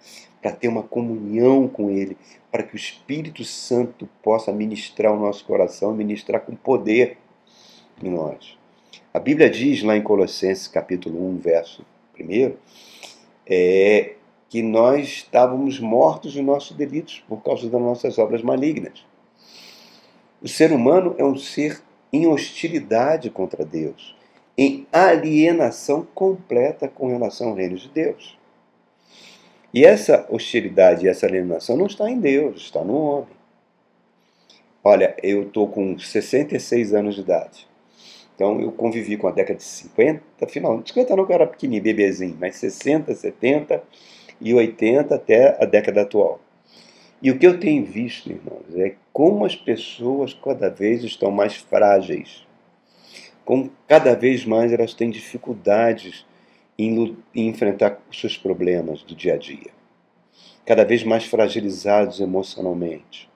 para 0.41 0.53
ter 0.53 0.69
uma 0.69 0.83
comunhão 0.83 1.67
com 1.67 1.91
Ele, 1.91 2.17
para 2.51 2.63
que 2.63 2.75
o 2.75 2.77
Espírito 2.77 3.45
Santo 3.45 4.09
possa 4.23 4.53
ministrar 4.53 5.13
o 5.13 5.19
nosso 5.19 5.45
coração, 5.45 5.95
ministrar 5.95 6.41
com 6.43 6.55
poder 6.55 7.19
em 8.03 8.11
nós. 8.11 8.57
A 9.13 9.19
Bíblia 9.19 9.51
diz 9.51 9.83
lá 9.83 9.97
em 9.97 10.03
Colossenses 10.03 10.69
capítulo 10.69 11.29
1, 11.31 11.39
verso 11.39 11.85
1, 12.19 12.53
é, 13.47 14.15
que 14.49 14.63
nós 14.63 15.09
estávamos 15.09 15.81
mortos 15.81 16.33
de 16.33 16.43
nossos 16.43 16.77
delitos 16.77 17.25
por 17.29 17.43
causa 17.43 17.69
das 17.69 17.81
nossas 17.81 18.19
obras 18.19 18.43
malignas. 18.43 19.08
O 20.41 20.47
ser 20.47 20.73
humano 20.73 21.17
é 21.19 21.25
um 21.25 21.37
ser 21.37 21.83
em 22.13 22.27
hostilidade 22.29 23.29
contra 23.29 23.65
Deus, 23.65 24.17
em 24.57 24.87
alienação 24.93 26.07
completa 26.15 26.87
com 26.87 27.09
relação 27.09 27.49
ao 27.49 27.55
reino 27.55 27.77
de 27.77 27.89
Deus. 27.89 28.39
E 29.75 29.85
essa 29.85 30.27
hostilidade 30.31 31.05
e 31.05 31.09
essa 31.09 31.27
alienação 31.27 31.77
não 31.77 31.87
está 31.87 32.09
em 32.09 32.21
Deus, 32.21 32.63
está 32.63 32.85
no 32.85 32.95
homem. 32.97 33.37
Olha, 34.83 35.17
eu 35.23 35.43
estou 35.43 35.69
com 35.69 35.99
66 35.99 36.95
anos 36.95 37.17
de 37.17 37.21
idade. 37.23 37.67
Então 38.35 38.61
eu 38.61 38.71
convivi 38.71 39.17
com 39.17 39.27
a 39.27 39.33
década 39.33 39.59
de 39.59 39.65
50, 39.65 40.47
final, 40.47 40.81
50 40.87 41.17
não 41.17 41.27
que 41.27 41.33
eu 41.33 41.35
era 41.35 41.47
pequenininho, 41.49 41.83
bebezinho, 41.83 42.37
mas 42.41 42.57
60, 42.57 43.13
70 43.13 43.83
e 44.41 44.55
80 44.55 45.17
até 45.17 45.61
a 45.61 45.67
década 45.67 46.03
atual. 46.03 46.41
E 47.21 47.31
o 47.31 47.39
que 47.39 47.47
eu 47.47 47.59
tenho 47.59 47.85
visto, 47.85 48.31
irmãos, 48.31 48.65
é 48.77 48.95
como 49.13 49.45
as 49.45 49.57
pessoas 49.57 50.33
cada 50.33 50.71
vez 50.71 51.03
estão 51.03 51.31
mais 51.31 51.57
frágeis, 51.57 52.47
como 53.45 53.73
cada 53.89 54.15
vez 54.15 54.45
mais 54.45 54.73
elas 54.73 54.95
têm 54.95 55.11
dificuldades 55.11 56.25
em, 56.79 57.17
em 57.35 57.49
enfrentar 57.49 57.99
os 58.09 58.21
seus 58.21 58.37
problemas 58.37 59.03
do 59.03 59.17
dia 59.17 59.35
a 59.35 59.37
dia, 59.37 59.71
cada 60.65 60.85
vez 60.85 61.03
mais 61.03 61.25
fragilizados 61.25 62.21
emocionalmente. 62.21 63.29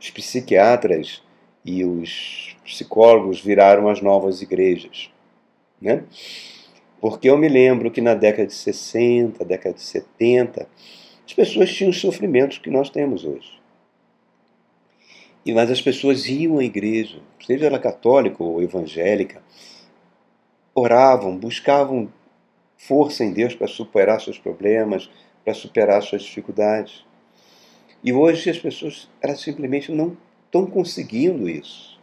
Os 0.00 0.10
psiquiatras 0.10 1.22
e 1.64 1.84
os 1.84 2.56
psicólogos 2.64 3.40
viraram 3.40 3.88
as 3.88 4.00
novas 4.00 4.40
igrejas, 4.40 5.10
né? 5.80 6.04
Porque 7.00 7.28
eu 7.28 7.36
me 7.36 7.48
lembro 7.48 7.90
que 7.90 8.00
na 8.00 8.14
década 8.14 8.46
de 8.46 8.54
60, 8.54 9.44
década 9.44 9.74
de 9.74 9.82
70, 9.82 10.66
as 11.26 11.32
pessoas 11.32 11.72
tinham 11.72 11.90
os 11.90 12.00
sofrimentos 12.00 12.58
que 12.58 12.70
nós 12.70 12.90
temos 12.90 13.24
hoje. 13.24 13.60
E 15.44 15.52
mas 15.52 15.70
as 15.70 15.80
pessoas 15.80 16.26
iam 16.26 16.58
à 16.58 16.64
igreja, 16.64 17.20
seja 17.44 17.66
ela 17.66 17.78
católica 17.78 18.42
ou 18.42 18.62
evangélica, 18.62 19.42
oravam, 20.74 21.36
buscavam 21.36 22.10
força 22.76 23.24
em 23.24 23.32
Deus 23.32 23.54
para 23.54 23.66
superar 23.66 24.20
seus 24.20 24.38
problemas, 24.38 25.10
para 25.44 25.54
superar 25.54 26.02
suas 26.02 26.22
dificuldades. 26.22 27.04
E 28.02 28.12
hoje 28.12 28.50
as 28.50 28.58
pessoas 28.58 29.08
elas 29.20 29.40
simplesmente 29.40 29.92
não 29.92 30.16
estão 30.46 30.66
conseguindo 30.66 31.48
isso. 31.48 32.00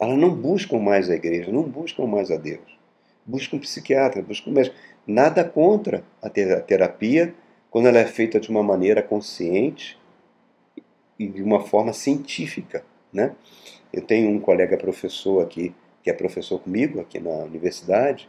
Elas 0.00 0.18
não 0.18 0.30
buscam 0.34 0.78
mais 0.78 1.08
a 1.08 1.14
igreja, 1.14 1.52
não 1.52 1.62
buscam 1.62 2.06
mais 2.06 2.30
a 2.30 2.36
Deus. 2.36 2.78
Buscam 3.24 3.56
um 3.56 3.60
psiquiatra, 3.60 4.20
buscam 4.20 4.50
um 4.50 4.54
médico. 4.54 4.76
Nada 5.06 5.44
contra 5.44 6.04
a 6.20 6.28
terapia 6.28 7.34
quando 7.74 7.88
ela 7.88 7.98
é 7.98 8.06
feita 8.06 8.38
de 8.38 8.48
uma 8.50 8.62
maneira 8.62 9.02
consciente 9.02 9.98
e 11.18 11.26
de 11.26 11.42
uma 11.42 11.58
forma 11.58 11.92
científica. 11.92 12.84
Né? 13.12 13.34
Eu 13.92 14.00
tenho 14.00 14.30
um 14.30 14.38
colega 14.38 14.76
professor 14.76 15.42
aqui, 15.42 15.74
que 16.00 16.08
é 16.08 16.12
professor 16.12 16.60
comigo 16.60 17.00
aqui 17.00 17.18
na 17.18 17.32
universidade, 17.32 18.28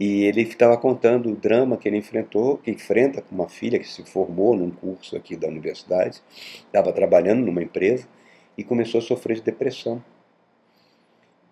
e 0.00 0.24
ele 0.24 0.40
estava 0.40 0.74
contando 0.78 1.30
o 1.30 1.36
drama 1.36 1.76
que 1.76 1.86
ele 1.86 1.98
enfrentou, 1.98 2.56
que 2.56 2.70
enfrenta 2.70 3.20
com 3.20 3.34
uma 3.34 3.46
filha 3.46 3.78
que 3.78 3.86
se 3.86 4.02
formou 4.06 4.56
num 4.56 4.70
curso 4.70 5.18
aqui 5.18 5.36
da 5.36 5.48
universidade, 5.48 6.22
estava 6.64 6.94
trabalhando 6.94 7.44
numa 7.44 7.62
empresa 7.62 8.08
e 8.56 8.64
começou 8.64 9.00
a 9.00 9.02
sofrer 9.02 9.34
de 9.34 9.42
depressão. 9.42 10.02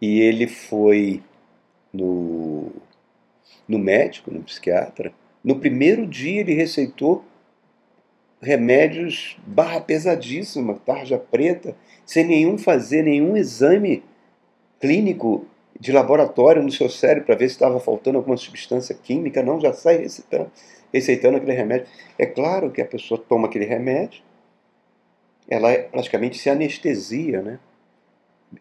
E 0.01 0.21
ele 0.21 0.47
foi 0.47 1.23
no, 1.93 2.73
no 3.69 3.79
médico, 3.79 4.31
no 4.31 4.43
psiquiatra, 4.43 5.13
no 5.45 5.61
primeiro 5.61 6.07
dia 6.07 6.41
ele 6.41 6.55
receitou 6.55 7.23
remédios 8.41 9.37
barra 9.47 9.81
pesadíssima, 9.81 10.75
tarja 10.85 11.19
preta, 11.19 11.77
sem 12.07 12.25
nenhum 12.25 12.57
fazer 12.57 13.03
nenhum 13.03 13.37
exame 13.37 14.03
clínico 14.81 15.47
de 15.79 15.93
laboratório 15.93 16.63
no 16.63 16.71
seu 16.71 16.89
cérebro 16.89 17.27
para 17.27 17.35
ver 17.35 17.49
se 17.49 17.55
estava 17.55 17.79
faltando 17.81 18.19
alguma 18.19 18.37
substância 18.37 18.95
química, 18.95 19.43
não, 19.43 19.61
já 19.61 19.73
sai 19.73 19.99
receitando, 19.99 20.51
receitando 20.93 21.37
aquele 21.37 21.53
remédio. 21.53 21.87
É 22.19 22.27
claro 22.27 22.71
que 22.71 22.81
a 22.81 22.87
pessoa 22.87 23.23
toma 23.29 23.49
aquele 23.49 23.65
remédio, 23.65 24.23
ela 25.49 25.71
é 25.71 25.83
praticamente 25.83 26.39
se 26.39 26.49
anestesia, 26.49 27.43
né? 27.43 27.59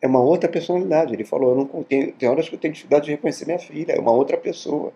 É 0.01 0.07
uma 0.07 0.21
outra 0.21 0.49
personalidade. 0.49 1.13
Ele 1.13 1.23
falou, 1.23 1.51
eu 1.51 1.55
não 1.55 1.83
tenho, 1.83 2.11
tem 2.13 2.27
horas 2.27 2.49
que 2.49 2.55
eu 2.55 2.59
tenho 2.59 2.73
dificuldade 2.73 3.05
de 3.05 3.11
reconhecer 3.11 3.45
minha 3.45 3.59
filha, 3.59 3.93
é 3.93 3.99
uma 3.99 4.11
outra 4.11 4.37
pessoa 4.37 4.91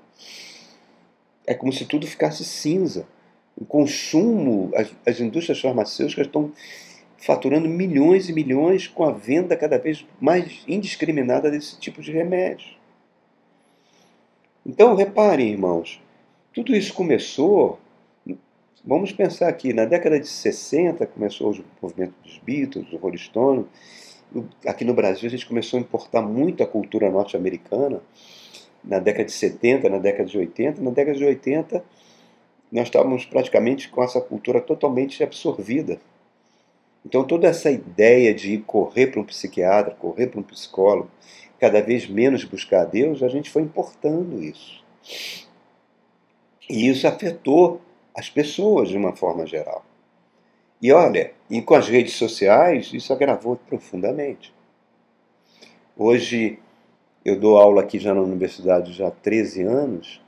é 1.47 1.53
como 1.53 1.71
se 1.71 1.85
tudo 1.85 2.05
ficasse 2.05 2.43
cinza. 2.43 3.07
O 3.55 3.65
consumo, 3.65 4.69
as, 4.75 4.91
as 5.05 5.19
indústrias 5.21 5.59
farmacêuticas 5.59 6.27
estão 6.27 6.51
faturando 7.17 7.67
milhões 7.67 8.29
e 8.29 8.33
milhões 8.33 8.85
com 8.85 9.03
a 9.05 9.11
venda 9.11 9.55
cada 9.55 9.79
vez 9.79 10.05
mais 10.19 10.63
indiscriminada 10.67 11.49
desse 11.49 11.79
tipo 11.79 12.01
de 12.01 12.11
remédio. 12.11 12.75
Então, 14.63 14.93
reparem, 14.93 15.49
irmãos, 15.49 15.99
tudo 16.53 16.75
isso 16.75 16.93
começou. 16.93 17.79
Vamos 18.85 19.11
pensar 19.11 19.47
aqui, 19.47 19.73
na 19.73 19.85
década 19.85 20.19
de 20.19 20.27
60 20.27 21.07
começou 21.07 21.53
o 21.53 21.63
movimento 21.81 22.13
dos 22.23 22.37
Beatles, 22.39 22.89
do 22.89 22.97
Rolling 22.97 23.17
Stone. 23.17 23.65
Aqui 24.65 24.83
no 24.83 24.93
Brasil 24.93 25.27
a 25.27 25.31
gente 25.31 25.47
começou 25.47 25.79
a 25.79 25.81
importar 25.81 26.21
muito 26.21 26.61
a 26.61 26.67
cultura 26.67 27.09
norte-americana 27.09 28.01
na 28.83 28.99
década 28.99 29.25
de 29.25 29.31
70, 29.31 29.89
na 29.89 29.97
década 29.97 30.29
de 30.29 30.37
80. 30.37 30.81
Na 30.81 30.91
década 30.91 31.17
de 31.17 31.25
80, 31.25 31.83
nós 32.71 32.87
estávamos 32.87 33.25
praticamente 33.25 33.89
com 33.89 34.03
essa 34.03 34.21
cultura 34.21 34.61
totalmente 34.61 35.23
absorvida. 35.23 35.99
Então, 37.05 37.23
toda 37.23 37.47
essa 37.47 37.71
ideia 37.71 38.33
de 38.33 38.57
correr 38.59 39.07
para 39.07 39.21
um 39.21 39.23
psiquiatra, 39.23 39.95
correr 39.95 40.27
para 40.27 40.39
um 40.39 40.43
psicólogo, 40.43 41.09
cada 41.59 41.81
vez 41.81 42.07
menos 42.07 42.43
buscar 42.43 42.81
a 42.81 42.85
Deus, 42.85 43.23
a 43.23 43.29
gente 43.29 43.49
foi 43.49 43.61
importando 43.61 44.43
isso. 44.43 44.83
E 46.69 46.89
isso 46.89 47.07
afetou 47.07 47.81
as 48.13 48.29
pessoas 48.29 48.89
de 48.89 48.97
uma 48.97 49.15
forma 49.15 49.45
geral. 49.45 49.85
E 50.81 50.91
olha, 50.91 51.31
e 51.49 51.61
com 51.61 51.75
as 51.75 51.87
redes 51.87 52.13
sociais, 52.13 52.91
isso 52.93 53.13
agravou 53.13 53.55
profundamente. 53.55 54.53
Hoje, 55.95 56.59
eu 57.27 57.37
dou 57.37 57.57
aula 57.57 57.81
aqui 57.81 57.99
já 57.99 58.13
na 58.13 58.21
universidade 58.21 58.93
já 58.93 59.09
há 59.09 59.11
13 59.11 59.61
anos. 59.63 60.21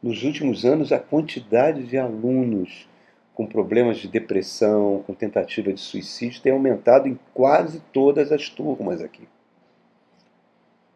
Nos 0.00 0.22
últimos 0.22 0.64
anos, 0.64 0.92
a 0.92 1.00
quantidade 1.00 1.82
de 1.82 1.98
alunos 1.98 2.88
com 3.34 3.44
problemas 3.44 3.98
de 3.98 4.06
depressão, 4.06 5.02
com 5.04 5.12
tentativa 5.12 5.72
de 5.72 5.80
suicídio, 5.80 6.40
tem 6.40 6.52
aumentado 6.52 7.08
em 7.08 7.18
quase 7.34 7.82
todas 7.92 8.30
as 8.30 8.48
turmas 8.48 9.02
aqui. 9.02 9.26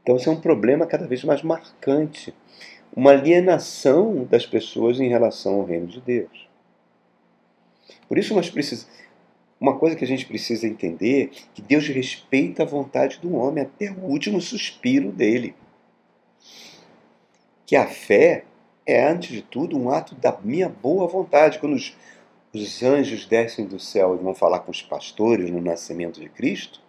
Então, 0.01 0.15
isso 0.15 0.29
é 0.29 0.33
um 0.33 0.41
problema 0.41 0.87
cada 0.87 1.09
vez 1.09 1.25
mais 1.25 1.43
marcante. 1.43 2.33
Uma 2.95 3.11
alienação 3.11 4.25
das 4.31 4.47
pessoas 4.47 5.01
em 5.01 5.09
relação 5.09 5.55
ao 5.55 5.65
reino 5.65 5.89
de 5.89 6.01
Deus. 6.01 6.49
Por 8.07 8.17
isso, 8.17 8.33
nós 8.33 8.49
precisamos 8.49 8.89
uma 9.61 9.77
coisa 9.77 9.97
que 9.97 10.05
a 10.05 10.09
gente 10.09 10.27
precisa 10.27 10.67
entender 10.67 11.31
que 11.53 11.61
Deus 11.61 11.89
respeita 11.89 12.63
a 12.63 12.67
vontade 12.67 13.19
do 13.19 13.35
homem 13.35 13.65
até 13.65 13.91
o 13.91 14.05
último 14.05 14.41
suspiro 14.41 15.11
dele. 15.11 15.55
Que 17.67 17.75
a 17.75 17.87
fé 17.87 18.45
é, 18.87 19.07
antes 19.07 19.31
de 19.31 19.43
tudo, 19.43 19.77
um 19.77 19.91
ato 19.91 20.15
da 20.15 20.37
minha 20.43 20.69
boa 20.69 21.07
vontade. 21.07 21.59
Quando 21.59 21.75
os, 21.75 21.97
os 22.55 22.83
anjos 22.83 23.27
descem 23.27 23.67
do 23.67 23.79
céu 23.79 24.15
e 24.15 24.23
vão 24.23 24.35
falar 24.35 24.61
com 24.61 24.71
os 24.71 24.81
pastores 24.81 25.51
no 25.51 25.61
nascimento 25.61 26.21
de 26.21 26.29
Cristo, 26.29 26.81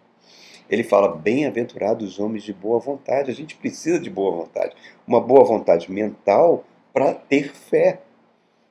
ele 0.70 0.84
fala: 0.84 1.16
Bem-aventurados 1.16 2.08
os 2.08 2.20
homens 2.20 2.44
de 2.44 2.54
boa 2.54 2.80
vontade. 2.80 3.32
A 3.32 3.34
gente 3.34 3.56
precisa 3.56 4.00
de 4.00 4.10
boa 4.10 4.32
vontade. 4.44 4.76
Uma 5.08 5.20
boa 5.20 5.44
vontade 5.44 5.92
mental 5.92 6.64
para 6.94 7.14
ter 7.16 7.52
fé, 7.52 8.02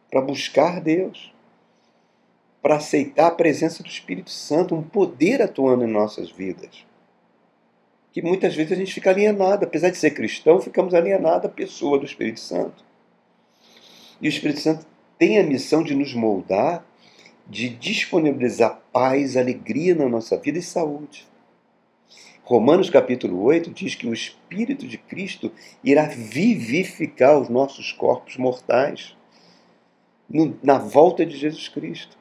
para 0.08 0.20
buscar 0.20 0.80
Deus 0.80 1.32
para 2.62 2.76
aceitar 2.76 3.28
a 3.28 3.32
presença 3.32 3.82
do 3.82 3.88
Espírito 3.88 4.30
Santo, 4.30 4.74
um 4.74 4.82
poder 4.82 5.40
atuando 5.40 5.84
em 5.84 5.92
nossas 5.92 6.30
vidas. 6.30 6.84
Que 8.12 8.22
muitas 8.22 8.54
vezes 8.54 8.72
a 8.72 8.76
gente 8.76 8.92
fica 8.92 9.10
alienado, 9.10 9.64
apesar 9.64 9.90
de 9.90 9.96
ser 9.96 10.10
cristão, 10.10 10.60
ficamos 10.60 10.94
alienados 10.94 11.46
à 11.46 11.48
pessoa 11.48 11.98
do 11.98 12.06
Espírito 12.06 12.40
Santo. 12.40 12.84
E 14.20 14.26
o 14.26 14.30
Espírito 14.30 14.60
Santo 14.60 14.86
tem 15.18 15.38
a 15.38 15.44
missão 15.44 15.82
de 15.82 15.94
nos 15.94 16.14
moldar, 16.14 16.84
de 17.46 17.68
disponibilizar 17.68 18.80
paz, 18.92 19.36
alegria 19.36 19.94
na 19.94 20.08
nossa 20.08 20.36
vida 20.36 20.58
e 20.58 20.62
saúde. 20.62 21.26
Romanos 22.42 22.88
capítulo 22.88 23.42
8 23.42 23.70
diz 23.70 23.94
que 23.94 24.06
o 24.06 24.14
Espírito 24.14 24.86
de 24.86 24.96
Cristo 24.96 25.52
irá 25.84 26.04
vivificar 26.06 27.38
os 27.38 27.48
nossos 27.48 27.92
corpos 27.92 28.36
mortais 28.36 29.14
na 30.62 30.78
volta 30.78 31.24
de 31.24 31.36
Jesus 31.36 31.68
Cristo. 31.68 32.16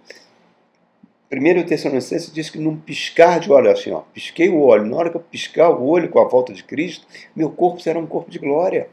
Primeiro 1.30 1.66
Tessalonicenses 1.66 2.32
diz 2.32 2.50
que 2.50 2.58
num 2.58 2.78
piscar 2.78 3.40
de 3.40 3.52
olho, 3.52 3.70
assim, 3.70 3.92
ó, 3.92 4.02
pisquei 4.14 4.48
o 4.48 4.62
olho, 4.62 4.86
na 4.86 4.96
hora 4.96 5.10
que 5.10 5.18
eu 5.18 5.22
piscar 5.22 5.70
o 5.70 5.86
olho 5.86 6.08
com 6.08 6.20
a 6.20 6.28
volta 6.28 6.54
de 6.54 6.64
Cristo, 6.64 7.06
meu 7.36 7.50
corpo 7.50 7.82
será 7.82 8.00
um 8.00 8.08
corpo 8.08 8.32
de 8.32 8.40
glória. 8.40 8.88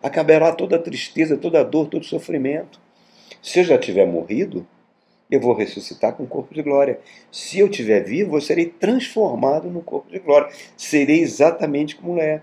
Acabará 0.00 0.52
toda 0.52 0.76
a 0.76 0.78
tristeza, 0.78 1.36
toda 1.36 1.60
a 1.60 1.64
dor, 1.64 1.88
todo 1.88 2.02
o 2.02 2.06
sofrimento. 2.06 2.80
Se 3.42 3.58
eu 3.58 3.64
já 3.64 3.76
tiver 3.76 4.06
morrido, 4.06 4.64
eu 5.28 5.40
vou 5.40 5.52
ressuscitar 5.52 6.14
com 6.14 6.22
um 6.22 6.26
corpo 6.26 6.54
de 6.54 6.62
glória. 6.62 7.00
Se 7.32 7.58
eu 7.58 7.66
estiver 7.66 8.04
vivo, 8.04 8.36
eu 8.36 8.40
serei 8.40 8.66
transformado 8.66 9.68
no 9.68 9.82
corpo 9.82 10.10
de 10.12 10.20
glória. 10.20 10.50
Serei 10.76 11.20
exatamente 11.20 11.96
como 11.96 12.20
é. 12.20 12.40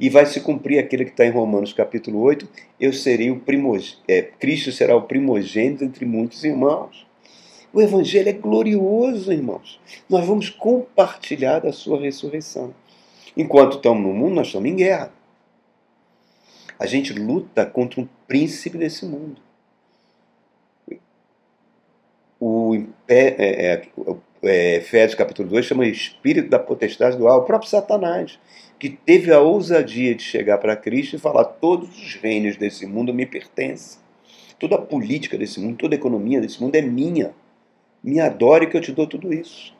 E 0.00 0.10
vai 0.10 0.26
se 0.26 0.40
cumprir 0.40 0.80
aquilo 0.80 1.04
que 1.04 1.10
está 1.10 1.24
em 1.24 1.30
Romanos 1.30 1.72
capítulo 1.72 2.20
8, 2.20 2.48
eu 2.80 2.92
serei 2.92 3.30
o 3.30 3.40
primogênito, 3.40 4.00
é, 4.06 4.22
Cristo 4.22 4.70
será 4.70 4.94
o 4.96 5.02
primogênito 5.02 5.84
entre 5.84 6.04
muitos 6.04 6.44
irmãos. 6.44 7.07
O 7.72 7.82
Evangelho 7.82 8.28
é 8.28 8.32
glorioso, 8.32 9.32
irmãos. 9.32 9.78
Nós 10.08 10.26
vamos 10.26 10.48
compartilhar 10.48 11.60
da 11.60 11.72
sua 11.72 12.00
ressurreição. 12.00 12.74
Enquanto 13.36 13.76
estamos 13.76 14.02
no 14.02 14.12
mundo, 14.12 14.36
nós 14.36 14.46
estamos 14.46 14.70
em 14.70 14.76
guerra. 14.76 15.12
A 16.78 16.86
gente 16.86 17.12
luta 17.12 17.66
contra 17.66 18.00
um 18.00 18.08
príncipe 18.26 18.78
desse 18.78 19.04
mundo. 19.04 19.40
O 22.40 22.84
é, 23.08 23.72
é, 23.72 23.88
é, 24.42 24.76
Efésios 24.76 25.16
capítulo 25.16 25.48
2 25.48 25.66
chama 25.66 25.86
espírito 25.86 26.48
da 26.48 26.58
potestade 26.58 27.16
do 27.16 27.26
ar, 27.26 27.36
o 27.36 27.42
próprio 27.42 27.68
Satanás, 27.68 28.38
que 28.78 28.88
teve 28.88 29.32
a 29.32 29.40
ousadia 29.40 30.14
de 30.14 30.22
chegar 30.22 30.58
para 30.58 30.76
Cristo 30.76 31.16
e 31.16 31.18
falar: 31.18 31.44
todos 31.44 31.90
os 31.98 32.14
reinos 32.14 32.56
desse 32.56 32.86
mundo 32.86 33.12
me 33.12 33.26
pertencem. 33.26 34.00
Toda 34.58 34.76
a 34.76 34.80
política 34.80 35.36
desse 35.36 35.60
mundo, 35.60 35.78
toda 35.78 35.94
a 35.94 35.98
economia 35.98 36.40
desse 36.40 36.62
mundo 36.62 36.74
é 36.76 36.82
minha. 36.82 37.34
Me 38.02 38.20
adore 38.20 38.68
que 38.68 38.76
eu 38.76 38.80
te 38.80 38.92
dou 38.92 39.06
tudo 39.06 39.32
isso. 39.32 39.74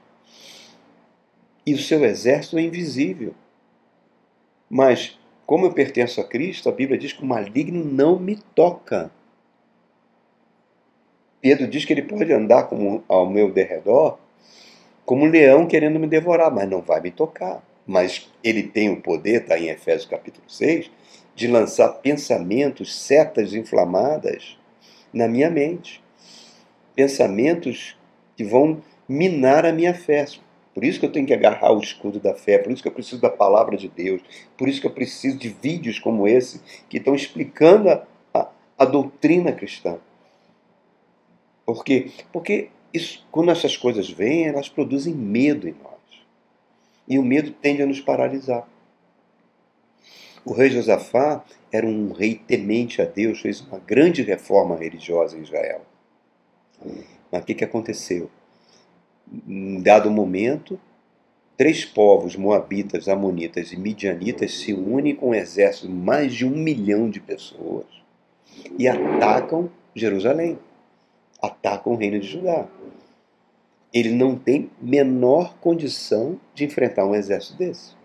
E 1.65 1.75
o 1.75 1.79
seu 1.79 2.05
exército 2.05 2.59
é 2.59 2.63
invisível. 2.63 3.35
Mas, 4.69 5.19
como 5.47 5.67
eu 5.67 5.73
pertenço 5.73 6.21
a 6.21 6.25
Cristo, 6.25 6.69
a 6.69 6.73
Bíblia 6.73 6.99
diz 6.99 7.13
que 7.13 7.23
o 7.23 7.27
maligno 7.27 7.85
não 7.85 8.19
me 8.19 8.37
toca. 8.55 9.11
Pedro 11.41 11.69
diz 11.69 11.85
que 11.85 11.93
ele 11.93 12.03
pode 12.03 12.33
andar 12.33 12.65
como 12.65 13.05
ao 13.09 13.29
meu 13.29 13.51
derredor 13.51 14.19
como 15.09 15.25
um 15.25 15.31
leão 15.31 15.67
querendo 15.67 15.99
me 15.99 16.07
devorar, 16.07 16.51
mas 16.51 16.69
não 16.69 16.83
vai 16.83 17.01
me 17.01 17.11
tocar. 17.11 17.65
Mas 17.87 18.31
ele 18.45 18.63
tem 18.63 18.91
o 18.91 19.01
poder, 19.01 19.41
está 19.41 19.59
em 19.59 19.71
Efésios 19.71 20.05
capítulo 20.05 20.45
6, 20.47 20.91
de 21.35 21.49
lançar 21.49 21.89
pensamentos, 22.03 22.95
setas 22.95 23.55
inflamadas 23.55 24.59
na 25.11 25.27
minha 25.27 25.49
mente. 25.49 26.05
Pensamentos 26.95 27.98
que 28.39 28.45
vão 28.45 28.81
minar 29.09 29.67
a 29.67 29.73
minha 29.73 29.93
fé. 29.93 30.25
Por 30.73 30.85
isso 30.85 31.01
que 31.01 31.05
eu 31.05 31.11
tenho 31.11 31.27
que 31.27 31.35
agarrar 31.35 31.73
o 31.73 31.81
escudo 31.81 32.21
da 32.21 32.35
fé, 32.35 32.57
por 32.57 32.71
isso 32.71 32.81
que 32.81 32.89
eu 32.89 32.93
preciso 32.93 33.21
da 33.21 33.29
palavra 33.29 33.77
de 33.77 33.89
Deus, 33.89 34.23
por 34.57 34.69
isso 34.69 34.81
que 34.81 34.87
eu 34.87 34.93
preciso 34.93 35.37
de 35.37 35.49
vídeos 35.49 35.99
como 35.99 36.29
esse 36.29 36.63
que 36.89 36.99
estão 36.99 37.17
explicando 37.17 37.91
a, 37.91 38.07
a, 38.33 38.49
a 38.79 38.85
doutrina 38.85 39.51
cristã. 39.51 39.99
Por 41.67 41.85
quê? 41.85 42.13
Porque 42.33 42.69
isso, 42.95 43.27
quando 43.33 43.51
essas 43.51 43.77
coisas 43.77 44.09
vêm, 44.09 44.47
elas 44.47 44.69
produzem 44.69 45.13
medo 45.13 45.69
em 45.69 45.75
nós. 45.83 46.23
E 47.09 47.19
o 47.19 47.25
medo 47.25 47.51
tende 47.51 47.83
a 47.83 47.87
nos 47.87 48.01
paralisar. 48.01 48.69
O 50.45 50.53
rei 50.53 50.71
Josafá 50.71 51.45
era 51.73 51.85
um 51.85 52.13
rei 52.13 52.37
temente 52.37 53.03
a 53.03 53.05
Deus, 53.05 53.41
fez 53.41 53.61
uma 53.63 53.81
grande 53.81 54.23
reforma 54.23 54.77
religiosa 54.77 55.37
em 55.37 55.43
Israel. 55.43 55.85
Mas 57.33 57.43
o 57.43 57.45
que, 57.45 57.55
que 57.55 57.65
aconteceu? 57.65 58.31
Em 59.47 59.83
dado 59.83 60.11
momento, 60.11 60.79
três 61.57 61.85
povos, 61.85 62.37
Moabitas, 62.37 63.09
Amonitas 63.09 63.73
e 63.73 63.77
Midianitas, 63.77 64.55
se 64.55 64.73
unem 64.73 65.15
com 65.15 65.31
um 65.31 65.35
exército 65.35 65.89
de 65.89 65.93
mais 65.93 66.33
de 66.33 66.47
um 66.47 66.51
milhão 66.51 67.11
de 67.11 67.21
pessoas 67.21 67.87
e 68.79 68.89
atacam 68.89 69.71
Jerusalém, 69.95 70.59
atacam 71.43 71.93
o 71.93 71.97
reino 71.97 72.21
de 72.21 72.29
Judá. 72.29 72.67
Ele 73.93 74.13
não 74.13 74.37
tem 74.37 74.71
menor 74.81 75.57
condição 75.59 76.39
de 76.55 76.65
enfrentar 76.65 77.07
um 77.07 77.15
exército 77.15 77.59
desse. 77.59 77.97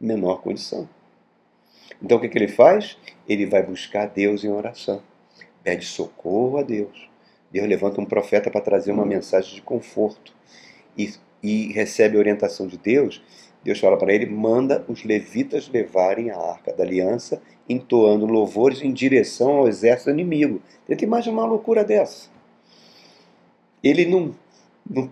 Menor 0.00 0.40
condição. 0.40 0.88
Então 2.02 2.16
o 2.16 2.20
que, 2.20 2.28
que 2.28 2.38
ele 2.38 2.48
faz? 2.48 2.96
Ele 3.28 3.46
vai 3.46 3.62
buscar 3.62 4.06
Deus 4.06 4.42
em 4.42 4.50
oração, 4.50 5.02
pede 5.62 5.84
socorro 5.84 6.58
a 6.58 6.62
Deus 6.62 7.11
Deus 7.52 7.68
levanta 7.68 8.00
um 8.00 8.06
profeta 8.06 8.50
para 8.50 8.62
trazer 8.62 8.92
uma 8.92 9.04
mensagem 9.04 9.54
de 9.54 9.62
conforto 9.62 10.34
e, 10.96 11.12
e 11.42 11.70
recebe 11.72 12.16
a 12.16 12.20
orientação 12.20 12.66
de 12.66 12.78
Deus. 12.78 13.22
Deus 13.62 13.78
fala 13.78 13.98
para 13.98 14.12
ele: 14.12 14.26
manda 14.26 14.84
os 14.88 15.04
levitas 15.04 15.68
levarem 15.68 16.30
a 16.30 16.38
arca 16.38 16.72
da 16.72 16.82
aliança, 16.82 17.42
entoando 17.68 18.24
louvores 18.26 18.82
em 18.82 18.92
direção 18.92 19.58
ao 19.58 19.68
exército 19.68 20.10
inimigo. 20.10 20.62
Tenta 20.86 21.04
imaginar 21.04 21.34
uma 21.34 21.44
loucura 21.44 21.84
dessa. 21.84 22.30
Ele 23.84 24.06
não, 24.06 24.34
não, 24.88 25.10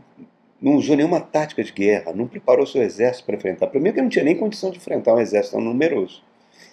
não 0.61 0.77
usou 0.77 0.97
nenhuma 0.97 1.21
tática 1.21 1.63
de 1.63 1.73
guerra, 1.73 2.13
não 2.15 2.27
preparou 2.27 2.67
seu 2.67 2.83
exército 2.83 3.27
para 3.27 3.37
enfrentar. 3.37 3.67
Primeiro, 3.67 3.95
que 3.95 4.01
ele 4.01 4.05
não 4.05 4.11
tinha 4.11 4.25
nem 4.25 4.37
condição 4.37 4.71
de 4.71 4.79
enfrentar 4.79 5.15
um 5.15 5.21
exército 5.21 5.57
tão 5.57 5.65
numeroso. 5.65 6.23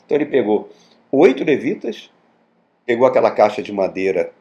Então, 0.05 0.15
ele 0.15 0.27
pegou 0.27 0.69
oito 1.11 1.43
levitas, 1.43 2.09
pegou 2.85 3.05
aquela 3.05 3.31
caixa 3.31 3.61
de 3.61 3.73
madeira 3.73 4.31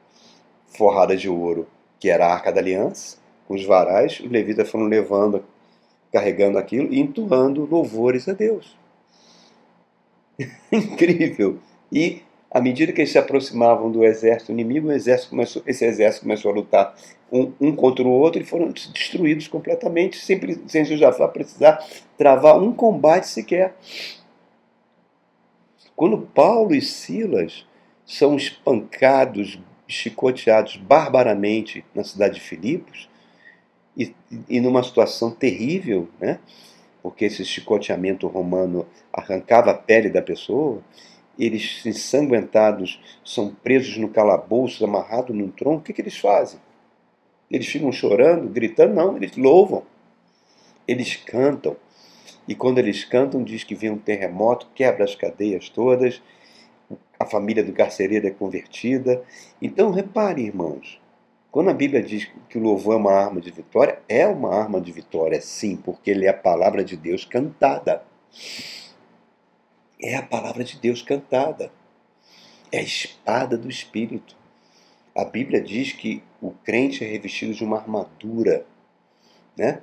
forrada 0.77 1.17
de 1.17 1.29
ouro, 1.29 1.67
que 1.99 2.09
era 2.09 2.27
a 2.27 2.33
Arca 2.33 2.53
da 2.53 2.61
Aliança, 2.61 3.19
com 3.47 3.55
os 3.55 3.65
varais, 3.65 4.21
os 4.21 4.31
levitas 4.31 4.69
foram 4.69 4.87
levando, 4.87 5.45
carregando 6.13 6.59
aquilo 6.59 6.93
e 6.93 7.01
entoando 7.01 7.67
louvores 7.71 8.29
a 8.29 8.33
Deus. 8.33 8.77
Incrível! 10.71 11.59
E 11.91 12.23
à 12.51 12.61
medida 12.61 12.93
que 12.93 13.01
eles 13.01 13.13
se 13.13 13.19
aproximavam 13.19 13.91
do 13.91 14.05
exército 14.05 14.53
inimigo, 14.53 14.91
exército 14.91 15.31
começou, 15.31 15.63
esse 15.67 15.85
exército 15.85 16.23
começou 16.23 16.51
a 16.51 16.55
lutar 16.55 16.97
um, 17.31 17.53
um, 17.61 17.75
contra 17.75 18.03
o 18.03 18.11
outro 18.11 18.41
e 18.41 18.45
foram 18.45 18.71
destruídos 18.71 19.49
completamente, 19.49 20.17
sem, 20.17 20.41
sem 20.67 20.85
Josafá 20.85 21.29
precisar 21.29 21.85
travar 22.17 22.59
um 22.59 22.73
combate 22.73 23.29
sequer. 23.29 23.77
Quando 25.95 26.19
Paulo 26.19 26.75
e 26.75 26.81
Silas 26.81 27.67
são 28.07 28.37
espancados, 28.37 29.59
chicoteados 29.89 30.77
barbaramente 30.77 31.85
na 31.95 32.03
cidade 32.05 32.35
de 32.35 32.41
Filipos 32.41 33.09
e, 33.97 34.15
e 34.49 34.61
numa 34.61 34.83
situação 34.83 35.31
terrível, 35.31 36.09
né? 36.21 36.39
porque 37.03 37.25
esse 37.25 37.45
chicoteamento 37.45 38.27
romano 38.27 38.85
arrancava 39.13 39.71
a 39.71 39.75
pele 39.75 40.11
da 40.11 40.21
pessoa, 40.21 40.83
eles 41.39 41.85
ensanguentados 41.87 43.01
são 43.25 43.55
presos 43.55 43.97
no 43.97 44.09
calabouço, 44.09 44.85
amarrados 44.85 45.37
num 45.37 45.51
tronco, 45.51 45.79
o 45.79 45.83
que, 45.83 45.93
que 45.93 46.01
eles 46.01 46.17
fazem? 46.17 46.59
Eles 47.51 47.69
ficam 47.69 47.93
chorando, 47.93 48.49
gritando? 48.49 48.95
Não, 48.95 49.17
eles 49.17 49.37
louvam, 49.37 49.85
eles 50.89 51.15
cantam. 51.15 51.77
E 52.49 52.55
quando 52.55 52.79
eles 52.79 53.05
cantam, 53.05 53.43
diz 53.45 53.63
que 53.63 53.75
vem 53.75 53.91
um 53.91 53.99
terremoto, 53.99 54.69
quebra 54.75 55.05
as 55.05 55.15
cadeias 55.15 55.69
todas, 55.69 56.21
a 57.19 57.25
família 57.25 57.65
do 57.65 57.73
carcereiro 57.73 58.27
é 58.27 58.31
convertida. 58.31 59.23
Então, 59.61 59.91
repare, 59.91 60.43
irmãos, 60.43 61.01
quando 61.51 61.71
a 61.71 61.75
Bíblia 61.75 62.03
diz 62.03 62.31
que 62.49 62.59
o 62.59 62.61
louvor 62.63 62.95
é 62.95 62.99
uma 62.99 63.13
arma 63.13 63.41
de 63.41 63.51
vitória, 63.51 63.99
é 64.09 64.27
uma 64.27 64.55
arma 64.55 64.81
de 64.81 64.93
vitória, 64.93 65.41
sim, 65.41 65.77
porque 65.77 66.11
ele 66.11 66.27
é 66.27 66.29
a 66.29 66.35
palavra 66.35 66.85
de 66.85 66.97
Deus 66.97 67.25
cantada. 67.25 68.03
É 70.01 70.15
a 70.17 70.23
palavra 70.23 70.63
de 70.63 70.79
Deus 70.79 71.01
cantada. 71.01 71.73
É 72.71 72.79
a 72.79 72.83
espada 72.83 73.57
do 73.57 73.71
Espírito. 73.71 74.37
A 75.15 75.25
Bíblia 75.25 75.63
diz 75.63 75.93
que 75.93 76.23
o 76.43 76.51
crente 76.51 77.03
é 77.03 77.07
revestido 77.07 77.55
de 77.55 77.65
uma 77.65 77.79
armadura, 77.79 78.67
né? 79.57 79.81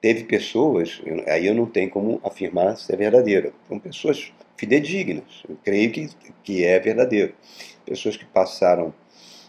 Teve 0.00 0.24
pessoas, 0.24 1.02
aí 1.26 1.46
eu 1.46 1.54
não 1.54 1.66
tenho 1.66 1.90
como 1.90 2.20
afirmar 2.22 2.76
se 2.76 2.92
é 2.92 2.96
verdadeiro, 2.96 3.52
são 3.66 3.80
pessoas 3.80 4.32
fidedignas. 4.56 5.42
Eu 5.48 5.56
creio 5.64 5.90
que, 5.90 6.08
que 6.44 6.64
é 6.64 6.78
verdadeiro. 6.78 7.34
Pessoas 7.84 8.16
que 8.16 8.24
passaram 8.24 8.94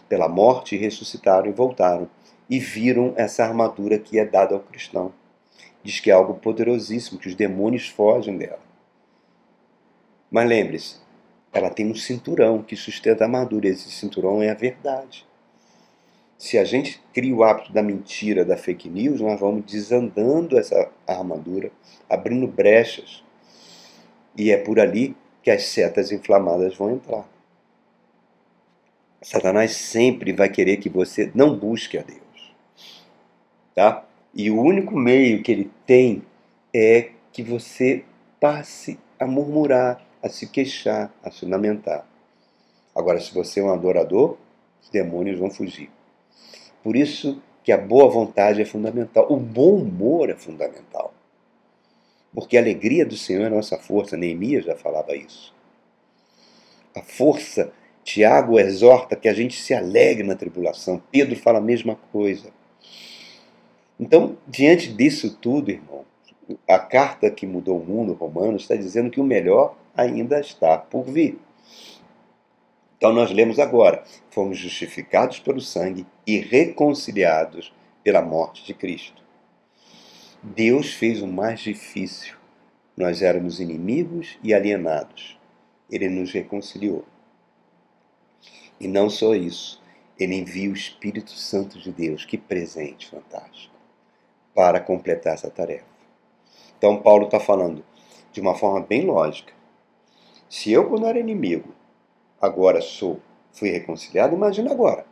pela 0.08 0.28
morte 0.28 0.76
ressuscitaram 0.76 1.48
e 1.48 1.52
voltaram 1.52 2.10
e 2.48 2.58
viram 2.58 3.14
essa 3.16 3.44
armadura 3.44 3.96
que 3.96 4.18
é 4.18 4.24
dada 4.24 4.56
ao 4.56 4.60
cristão. 4.60 5.12
Diz 5.84 6.00
que 6.00 6.10
é 6.10 6.14
algo 6.14 6.34
poderosíssimo, 6.34 7.18
que 7.18 7.28
os 7.28 7.36
demônios 7.36 7.88
fogem 7.88 8.36
dela. 8.36 8.58
Mas 10.28 10.48
lembre-se, 10.48 10.96
ela 11.52 11.70
tem 11.70 11.86
um 11.86 11.94
cinturão 11.94 12.62
que 12.62 12.74
sustenta 12.74 13.24
a 13.24 13.26
armadura, 13.26 13.68
esse 13.68 13.90
cinturão 13.90 14.42
é 14.42 14.50
a 14.50 14.54
verdade. 14.54 15.26
Se 16.40 16.56
a 16.56 16.64
gente 16.64 16.98
cria 17.12 17.36
o 17.36 17.44
hábito 17.44 17.70
da 17.70 17.82
mentira, 17.82 18.46
da 18.46 18.56
fake 18.56 18.88
news, 18.88 19.20
nós 19.20 19.38
vamos 19.38 19.62
desandando 19.62 20.58
essa 20.58 20.90
armadura, 21.06 21.70
abrindo 22.08 22.46
brechas 22.46 23.22
e 24.34 24.50
é 24.50 24.56
por 24.56 24.80
ali 24.80 25.14
que 25.42 25.50
as 25.50 25.64
setas 25.64 26.10
inflamadas 26.10 26.74
vão 26.74 26.92
entrar. 26.92 27.28
Satanás 29.20 29.72
sempre 29.72 30.32
vai 30.32 30.48
querer 30.48 30.78
que 30.78 30.88
você 30.88 31.30
não 31.34 31.54
busque 31.54 31.98
a 31.98 32.02
Deus. 32.02 32.54
Tá? 33.74 34.06
E 34.34 34.50
o 34.50 34.62
único 34.62 34.96
meio 34.96 35.42
que 35.42 35.52
ele 35.52 35.70
tem 35.84 36.22
é 36.72 37.10
que 37.34 37.42
você 37.42 38.02
passe 38.40 38.98
a 39.18 39.26
murmurar, 39.26 40.02
a 40.22 40.28
se 40.30 40.46
queixar, 40.46 41.12
a 41.22 41.30
se 41.30 41.44
lamentar. 41.44 42.06
Agora, 42.96 43.20
se 43.20 43.34
você 43.34 43.60
é 43.60 43.62
um 43.62 43.70
adorador, 43.70 44.38
os 44.82 44.88
demônios 44.88 45.38
vão 45.38 45.50
fugir. 45.50 45.90
Por 46.82 46.96
isso 46.96 47.42
que 47.62 47.72
a 47.72 47.78
boa 47.78 48.08
vontade 48.08 48.60
é 48.60 48.64
fundamental, 48.64 49.26
o 49.30 49.36
bom 49.36 49.76
humor 49.76 50.30
é 50.30 50.34
fundamental. 50.34 51.12
Porque 52.32 52.56
a 52.56 52.60
alegria 52.60 53.04
do 53.04 53.16
Senhor 53.16 53.44
é 53.44 53.50
nossa 53.50 53.76
força, 53.76 54.16
Neemias 54.16 54.64
já 54.64 54.76
falava 54.76 55.14
isso. 55.14 55.54
A 56.94 57.02
força, 57.02 57.72
Tiago 58.02 58.58
exorta 58.58 59.16
que 59.16 59.28
a 59.28 59.34
gente 59.34 59.60
se 59.60 59.74
alegre 59.74 60.26
na 60.26 60.34
tribulação, 60.34 61.02
Pedro 61.10 61.36
fala 61.36 61.58
a 61.58 61.62
mesma 61.62 61.96
coisa. 62.12 62.50
Então, 63.98 64.38
diante 64.46 64.92
disso 64.92 65.36
tudo, 65.40 65.70
irmão, 65.70 66.04
a 66.66 66.78
carta 66.78 67.30
que 67.30 67.46
mudou 67.46 67.78
o 67.78 67.84
mundo, 67.84 68.14
Romanos, 68.14 68.62
está 68.62 68.74
dizendo 68.74 69.10
que 69.10 69.20
o 69.20 69.24
melhor 69.24 69.76
ainda 69.94 70.40
está 70.40 70.78
por 70.78 71.04
vir. 71.04 71.38
Então 73.00 73.14
nós 73.14 73.30
lemos 73.30 73.58
agora: 73.58 74.04
fomos 74.28 74.58
justificados 74.58 75.40
pelo 75.40 75.58
sangue 75.58 76.06
e 76.26 76.38
reconciliados 76.38 77.72
pela 78.04 78.20
morte 78.20 78.62
de 78.62 78.74
Cristo. 78.74 79.22
Deus 80.42 80.92
fez 80.92 81.22
o 81.22 81.26
mais 81.26 81.60
difícil. 81.60 82.36
Nós 82.94 83.22
éramos 83.22 83.58
inimigos 83.58 84.38
e 84.42 84.52
alienados. 84.52 85.38
Ele 85.90 86.10
nos 86.10 86.30
reconciliou. 86.30 87.06
E 88.78 88.86
não 88.86 89.08
só 89.08 89.34
isso, 89.34 89.82
ele 90.18 90.34
envia 90.34 90.68
o 90.68 90.74
Espírito 90.74 91.30
Santo 91.30 91.78
de 91.78 91.90
Deus, 91.90 92.26
que 92.26 92.36
presente 92.36 93.08
fantástico, 93.08 93.74
para 94.54 94.78
completar 94.78 95.34
essa 95.34 95.50
tarefa. 95.50 95.86
Então, 96.76 97.00
Paulo 97.00 97.24
está 97.24 97.40
falando 97.40 97.82
de 98.30 98.42
uma 98.42 98.54
forma 98.54 98.80
bem 98.80 99.06
lógica. 99.06 99.54
Se 100.50 100.70
eu, 100.70 100.88
quando 100.88 101.06
era 101.06 101.18
inimigo, 101.18 101.74
agora 102.40 102.80
sou, 102.80 103.20
fui 103.52 103.70
reconciliado, 103.70 104.34
imagina 104.34 104.72
agora. 104.72 105.04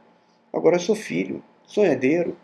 Agora 0.52 0.78
sou 0.78 0.94
filho, 0.94 1.42
sou 1.66 1.84
herdeiro, 1.84 2.36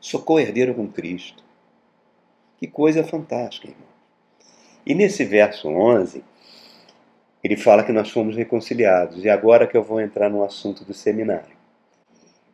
sou 0.00 0.20
co-herdeiro 0.20 0.74
com 0.74 0.88
Cristo. 0.88 1.44
Que 2.58 2.66
coisa 2.66 3.04
fantástica, 3.04 3.68
irmão. 3.68 3.86
E 4.84 4.94
nesse 4.94 5.24
verso 5.24 5.68
11, 5.68 6.24
ele 7.42 7.56
fala 7.56 7.84
que 7.84 7.92
nós 7.92 8.10
fomos 8.10 8.34
reconciliados. 8.34 9.24
E 9.24 9.28
agora 9.28 9.66
que 9.66 9.76
eu 9.76 9.82
vou 9.82 10.00
entrar 10.00 10.28
no 10.28 10.42
assunto 10.42 10.84
do 10.84 10.92
seminário. 10.92 11.56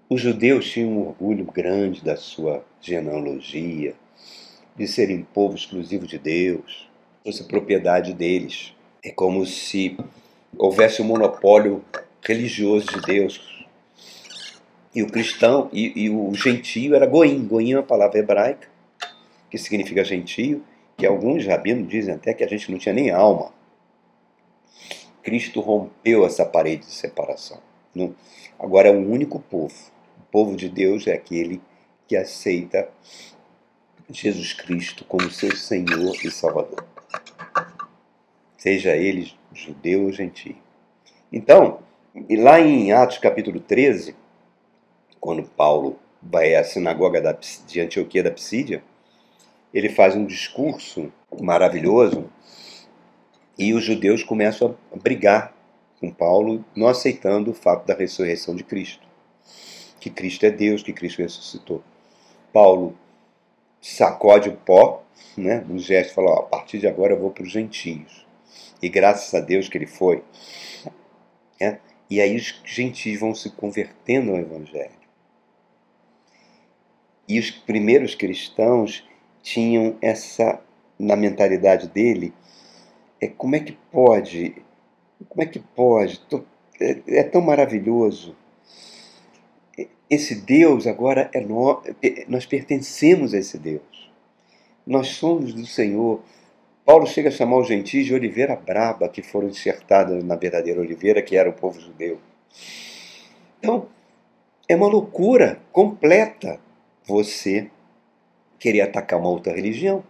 Os 0.09 0.21
judeus 0.21 0.71
tinham 0.71 0.91
um 0.91 1.09
orgulho 1.09 1.45
grande 1.47 2.05
da 2.05 2.17
sua 2.17 2.63
genealogia, 2.81 3.95
de 4.77 4.87
serem 4.87 5.23
povo 5.23 5.55
exclusivo 5.55 6.07
de 6.07 6.19
Deus, 6.19 6.89
fosse 7.25 7.45
propriedade 7.45 8.13
deles. 8.13 8.75
É 9.03 9.11
como 9.11 9.47
se 9.47 9.97
houvesse 10.59 11.03
um 11.03 11.05
monopólio 11.05 11.85
religioso 12.23 12.87
de 12.87 13.01
Deus. 13.03 13.67
E 14.95 15.03
o 15.03 15.09
cristão 15.09 15.69
e, 15.73 16.05
e 16.05 16.11
o 16.11 16.33
gentio 16.35 16.95
era 16.95 17.07
goim. 17.07 17.47
Goim 17.47 17.73
é 17.73 17.77
uma 17.77 17.83
palavra 17.83 18.19
hebraica 18.19 18.69
que 19.51 19.59
significa 19.59 20.05
gentio, 20.05 20.65
que 20.97 21.07
alguns 21.07 21.47
rabinos 21.47 21.89
dizem 21.89 22.15
até 22.15 22.35
que 22.35 22.43
a 22.43 22.49
gente 22.49 22.73
não 22.73 22.79
tinha 22.79 22.93
nem 22.93 23.11
alma. 23.11 23.53
Cristo 25.23 25.61
rompeu 25.61 26.27
essa 26.27 26.45
parede 26.45 26.87
de 26.87 26.93
separação. 26.93 27.61
Agora 28.59 28.89
é 28.89 28.93
um 28.93 29.09
único 29.09 29.39
povo. 29.39 29.75
O 30.19 30.25
povo 30.33 30.57
de 30.57 30.69
Deus 30.69 31.07
é 31.07 31.13
aquele 31.13 31.63
que 32.09 32.17
aceita 32.17 32.89
Jesus 34.11 34.53
Cristo 34.53 35.05
como 35.05 35.31
seu 35.31 35.55
Senhor 35.55 36.17
e 36.25 36.31
Salvador. 36.33 36.85
Seja 38.59 38.97
ele 38.97 39.33
judeu 39.55 40.05
ou 40.05 40.13
gentio. 40.13 40.57
Então, 41.33 41.81
lá 42.31 42.61
em 42.61 42.93
Atos 42.93 43.19
capítulo 43.19 43.61
13, 43.61 44.15
quando 45.21 45.43
Paulo 45.43 45.99
vai 46.23 46.55
à 46.55 46.65
sinagoga 46.65 47.21
de 47.67 47.81
Antioquia 47.81 48.23
da 48.23 48.31
Psídia, 48.31 48.83
ele 49.73 49.89
faz 49.89 50.15
um 50.15 50.25
discurso 50.25 51.13
maravilhoso 51.41 52.31
e 53.59 53.73
os 53.73 53.85
judeus 53.85 54.23
começam 54.23 54.77
a 54.93 54.97
brigar 54.97 55.55
com 56.01 56.11
Paulo, 56.11 56.65
não 56.77 56.89
aceitando 56.89 57.51
o 57.51 57.55
fato 57.55 57.87
da 57.87 57.95
ressurreição 57.95 58.55
de 58.55 58.65
Cristo. 58.65 59.07
Que 59.99 60.11
Cristo 60.11 60.45
é 60.45 60.51
Deus, 60.51 60.83
que 60.83 60.93
Cristo 60.93 61.23
ressuscitou. 61.23 61.83
Paulo 62.53 62.97
sacode 63.81 64.49
o 64.49 64.57
pó, 64.57 65.03
né, 65.37 65.65
no 65.67 65.79
gesto, 65.79 66.15
fala: 66.15 66.31
ó, 66.31 66.39
a 66.41 66.43
partir 66.43 66.79
de 66.79 66.87
agora 66.87 67.15
eu 67.15 67.21
vou 67.21 67.31
para 67.31 67.45
os 67.45 67.51
gentios. 67.51 68.27
E 68.85 68.89
graças 68.89 69.33
a 69.35 69.41
Deus 69.41 69.69
que 69.69 69.79
ele 69.79 69.87
foi. 69.87 70.23
Né, 71.61 71.79
e 72.11 72.21
aí 72.21 72.37
os 72.37 72.61
gentios 72.65 73.19
vão 73.19 73.35
se 73.35 73.51
convertendo 73.51 74.33
ao 74.33 74.39
Evangelho. 74.39 75.05
E 77.27 77.39
os 77.39 77.51
primeiros 77.51 78.15
cristãos 78.15 79.09
tinham 79.43 79.97
essa, 80.03 80.61
na 80.99 81.17
mentalidade 81.17 81.89
dele, 81.89 82.35
é 83.21 83.27
como 83.27 83.57
é 83.57 83.61
que 83.61 83.73
pode, 83.91 84.63
como 85.29 85.43
é 85.43 85.47
que 85.47 85.59
pode, 85.59 86.21
é, 86.81 87.01
é 87.07 87.23
tão 87.23 87.41
maravilhoso 87.41 88.37
esse 90.09 90.35
Deus 90.35 90.87
agora 90.87 91.31
é 91.33 91.41
nós, 91.41 91.79
nós 92.29 92.47
pertencemos 92.47 93.35
a 93.35 93.39
esse 93.39 93.59
Deus. 93.59 94.13
Nós 94.87 95.09
somos 95.09 95.55
do 95.55 95.67
Senhor. 95.67 96.23
Paulo 96.85 97.07
chega 97.07 97.31
a 97.31 97.33
chamar 97.33 97.59
os 97.59 97.69
gentis 97.69 98.05
de 98.05 98.15
oliveira 98.15 98.55
braba, 98.55 99.09
que 99.09 99.23
foram 99.23 99.49
enxertadas 99.49 100.23
na 100.23 100.37
verdadeira 100.37 100.81
oliveira, 100.81 101.23
que 101.23 101.37
era 101.37 101.49
o 101.49 101.55
povo 101.55 101.81
judeu. 101.81 102.21
Então, 103.59 103.89
é 104.69 104.77
uma 104.77 104.87
loucura 104.87 105.61
completa 105.73 106.61
você 107.07 107.71
querer 108.59 108.83
atacar 108.83 109.19
uma 109.19 109.31
outra 109.31 109.55
religião. 109.55 110.05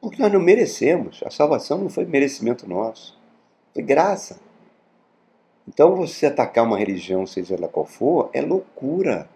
Porque 0.00 0.20
nós 0.20 0.32
não 0.32 0.40
merecemos. 0.40 1.22
A 1.24 1.30
salvação 1.30 1.78
não 1.78 1.88
foi 1.88 2.04
merecimento 2.04 2.68
nosso, 2.68 3.18
foi 3.72 3.82
graça. 3.82 4.40
Então 5.66 5.96
você 5.96 6.26
atacar 6.26 6.64
uma 6.64 6.78
religião, 6.78 7.26
seja 7.26 7.54
ela 7.54 7.68
qual 7.68 7.84
for, 7.84 8.30
é 8.32 8.40
loucura. 8.40 9.28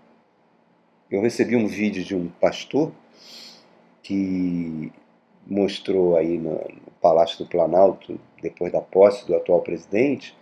Eu 1.11 1.23
recebi 1.23 1.57
um 1.57 1.67
vídeo 1.67 2.05
de 2.05 2.15
um 2.15 2.29
pastor 2.29 2.93
que 4.03 4.93
mostrou 5.47 6.17
aí 6.17 6.39
no, 6.39 6.53
no 6.53 6.93
Palácio 7.01 7.39
do 7.45 7.51
Planalto, 7.51 8.19
depois 8.43 8.73
da 8.73 8.81
posse 8.81 9.27
do 9.27 9.35
atual 9.35 9.61
presidente, 9.61 10.37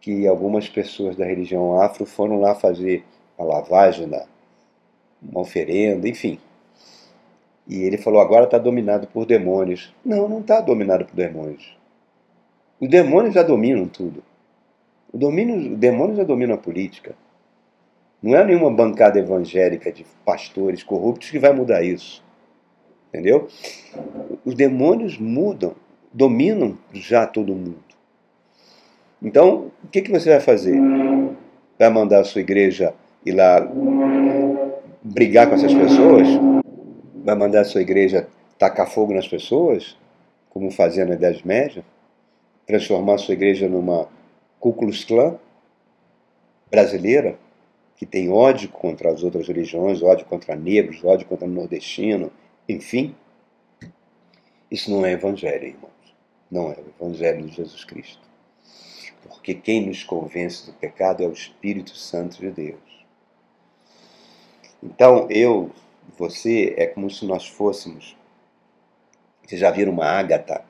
que 0.00 0.26
algumas 0.26 0.68
pessoas 0.68 1.16
da 1.16 1.24
religião 1.24 1.80
afro 1.80 2.06
foram 2.06 2.40
lá 2.40 2.54
fazer 2.54 3.04
a 3.36 3.44
lavagem 3.44 4.08
da 4.08 4.26
uma 5.20 5.40
oferenda, 5.40 6.08
enfim. 6.08 6.38
E 7.66 7.82
ele 7.82 7.98
falou: 7.98 8.20
agora 8.20 8.44
está 8.44 8.58
dominado 8.58 9.06
por 9.08 9.26
demônios. 9.26 9.92
Não, 10.04 10.28
não 10.28 10.40
está 10.40 10.60
dominado 10.60 11.04
por 11.04 11.14
demônios. 11.14 11.76
Os 12.80 12.88
demônios 12.88 13.34
já 13.34 13.42
dominam 13.42 13.86
tudo. 13.86 14.22
O, 15.12 15.18
domínio, 15.18 15.74
o 15.74 15.76
demônio 15.76 16.16
já 16.16 16.24
domina 16.24 16.54
a 16.54 16.58
política. 16.58 17.14
Não 18.22 18.36
é 18.36 18.44
nenhuma 18.44 18.70
bancada 18.70 19.18
evangélica 19.18 19.92
de 19.92 20.04
pastores 20.24 20.82
corruptos 20.82 21.30
que 21.30 21.38
vai 21.38 21.52
mudar 21.52 21.82
isso. 21.82 22.24
Entendeu? 23.08 23.48
Os 24.44 24.54
demônios 24.54 25.18
mudam, 25.18 25.74
dominam 26.12 26.76
já 26.92 27.26
todo 27.26 27.54
mundo. 27.54 27.88
Então, 29.22 29.72
o 29.82 29.88
que, 29.88 30.02
que 30.02 30.10
você 30.10 30.30
vai 30.30 30.40
fazer? 30.40 30.78
Vai 31.78 31.90
mandar 31.90 32.20
a 32.20 32.24
sua 32.24 32.40
igreja 32.40 32.94
ir 33.24 33.32
lá 33.32 33.66
brigar 35.02 35.48
com 35.48 35.54
essas 35.54 35.74
pessoas? 35.74 36.28
Vai 37.24 37.34
mandar 37.34 37.62
a 37.62 37.64
sua 37.64 37.80
igreja 37.80 38.28
tacar 38.58 38.88
fogo 38.88 39.12
nas 39.12 39.26
pessoas? 39.26 39.96
Como 40.50 40.70
fazia 40.70 41.04
na 41.04 41.14
Idade 41.14 41.46
Média? 41.46 41.84
Transformar 42.66 43.14
a 43.14 43.18
sua 43.18 43.34
igreja 43.34 43.68
numa 43.68 44.08
Klux 44.60 45.04
Klan 45.04 45.36
brasileira, 46.70 47.38
que 47.96 48.06
tem 48.06 48.30
ódio 48.30 48.68
contra 48.68 49.10
as 49.10 49.22
outras 49.24 49.48
religiões, 49.48 50.02
ódio 50.02 50.26
contra 50.26 50.54
negros, 50.54 51.02
ódio 51.02 51.26
contra 51.26 51.48
nordestino, 51.48 52.30
enfim. 52.68 53.14
Isso 54.70 54.90
não 54.90 55.04
é 55.06 55.12
evangelho, 55.12 55.68
irmãos. 55.68 56.16
Não 56.50 56.70
é 56.70 56.76
o 56.76 56.88
evangelho 56.88 57.46
de 57.46 57.54
Jesus 57.54 57.84
Cristo. 57.84 58.20
Porque 59.22 59.54
quem 59.54 59.86
nos 59.86 60.04
convence 60.04 60.66
do 60.66 60.72
pecado 60.72 61.22
é 61.22 61.26
o 61.26 61.32
Espírito 61.32 61.96
Santo 61.96 62.38
de 62.38 62.50
Deus. 62.50 63.06
Então, 64.82 65.26
eu, 65.30 65.70
você, 66.16 66.74
é 66.76 66.86
como 66.86 67.10
se 67.10 67.24
nós 67.26 67.46
fôssemos. 67.46 68.16
Vocês 69.44 69.60
já 69.60 69.70
viram 69.70 69.92
uma 69.92 70.06
ágata? 70.06 70.64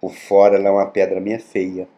Por 0.00 0.14
fora 0.14 0.56
ela 0.56 0.68
é 0.68 0.70
uma 0.70 0.86
pedra 0.86 1.20
meio 1.20 1.40
feia 1.40 1.88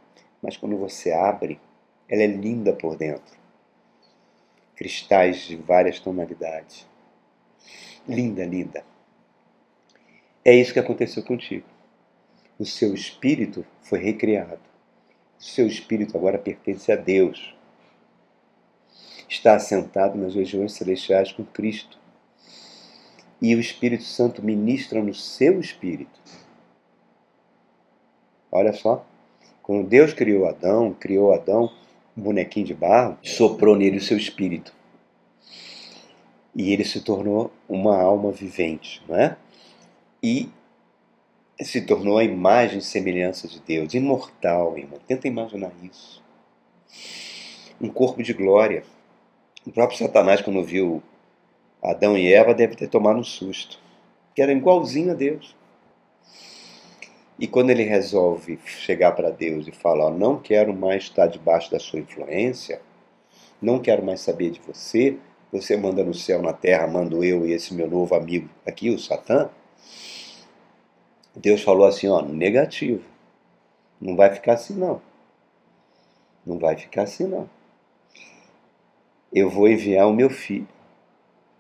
mas 0.47 0.57
quando 0.57 0.77
você 0.77 1.11
abre, 1.11 1.61
ela 2.09 2.23
é 2.23 2.27
linda 2.29 2.73
por 2.73 2.97
dentro. 2.97 3.37
Cristais 4.77 5.39
de 5.39 5.57
várias 5.57 5.99
tonalidades. 5.99 6.87
Linda, 8.09 8.45
linda. 8.45 8.85
É 10.45 10.55
isso 10.55 10.73
que 10.73 10.79
aconteceu 10.79 11.25
contigo. 11.25 11.67
O 12.59 12.65
seu 12.65 12.95
espírito 12.95 13.67
foi 13.83 13.99
recriado. 13.99 14.61
O 15.39 15.43
seu 15.43 15.67
espírito 15.67 16.17
agora 16.17 16.39
pertence 16.39 16.91
a 16.93 16.97
Deus. 16.97 17.55
Está 19.29 19.57
assentado 19.57 20.17
nas 20.17 20.35
regiões 20.35 20.73
celestiais 20.73 21.33
com 21.33 21.45
Cristo. 21.45 21.99
E 23.43 23.55
o 23.55 23.61
Espírito 23.61 24.05
Santo 24.05 24.43
ministra 24.43 25.03
no 25.03 25.13
seu 25.13 25.61
espírito. 25.61 26.19
Olha 28.51 28.73
só. 28.73 29.05
Quando 29.63 29.89
Deus 29.89 30.15
criou 30.15 30.47
Adão, 30.47 30.95
criou 30.95 31.35
Adão, 31.35 31.73
um 32.17 32.23
bonequinho 32.23 32.67
de 32.67 32.75
barro, 32.75 33.19
soprou 33.21 33.75
nele 33.75 33.97
o 33.97 34.01
seu 34.01 34.17
espírito. 34.17 34.76
E 36.57 36.73
ele 36.73 36.85
se 36.87 37.03
tornou 37.03 37.53
uma 37.69 38.01
alma 38.01 38.33
vivente, 38.33 39.03
não 39.07 39.15
é? 39.15 39.37
E 40.23 40.49
se 41.61 41.83
tornou 41.83 42.17
a 42.17 42.25
imagem 42.25 42.79
e 42.79 42.83
semelhança 42.83 43.47
de 43.47 43.61
Deus, 43.61 43.93
imortal, 43.93 44.79
irmão. 44.79 44.99
Tenta 45.07 45.29
imaginar 45.29 45.71
isso. 45.83 46.25
Um 47.79 47.91
corpo 47.91 48.23
de 48.23 48.33
glória. 48.33 48.85
O 49.67 49.71
próprio 49.71 49.99
Satanás, 49.99 50.41
quando 50.41 50.65
viu 50.65 51.03
Adão 51.83 52.17
e 52.17 52.33
Eva, 52.33 52.55
deve 52.55 52.75
ter 52.75 52.89
tomado 52.89 53.19
um 53.19 53.25
susto, 53.25 53.79
que 54.35 54.41
era 54.41 54.51
igualzinho 54.51 55.11
a 55.11 55.15
Deus. 55.15 55.55
E 57.39 57.47
quando 57.47 57.69
ele 57.69 57.83
resolve 57.83 58.59
chegar 58.65 59.13
para 59.13 59.29
Deus 59.29 59.69
e 59.69 59.73
falar: 59.73 60.11
Não 60.11 60.39
quero 60.39 60.73
mais 60.73 61.03
estar 61.03 61.27
debaixo 61.27 61.71
da 61.71 61.79
sua 61.79 61.99
influência, 61.99 62.81
não 63.61 63.79
quero 63.79 64.03
mais 64.03 64.21
saber 64.21 64.53
de 64.53 64.61
você, 64.67 65.19
você 65.53 65.77
manda 65.77 66.05
no 66.05 66.15
céu, 66.15 66.43
na 66.43 66.53
terra, 66.53 66.87
mando 66.87 67.23
eu 67.25 67.47
e 67.47 67.53
esse 67.53 67.73
meu 67.75 67.89
novo 67.89 68.15
amigo 68.15 68.49
aqui, 68.67 68.91
o 68.91 68.99
Satã. 68.99 69.49
Deus 71.35 71.63
falou 71.63 71.87
assim: 71.87 72.09
Ó, 72.09 72.23
negativo. 72.23 73.05
Não 74.01 74.17
vai 74.17 74.35
ficar 74.35 74.55
assim, 74.55 74.75
não. 74.75 75.01
Não 76.45 76.59
vai 76.59 76.77
ficar 76.77 77.03
assim, 77.03 77.27
não. 77.27 77.49
Eu 79.33 79.51
vou 79.51 79.69
enviar 79.69 80.07
o 80.07 80.13
meu 80.13 80.31
filho, 80.31 80.69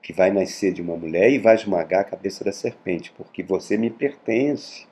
que 0.03 0.12
vai 0.12 0.31
nascer 0.31 0.72
de 0.72 0.83
uma 0.83 0.96
mulher 0.96 1.31
e 1.31 1.38
vai 1.38 1.55
esmagar 1.55 2.01
a 2.01 2.05
cabeça 2.05 2.44
da 2.44 2.53
serpente, 2.53 3.12
porque 3.16 3.42
você 3.42 3.77
me 3.77 3.90
pertence. 3.90 4.87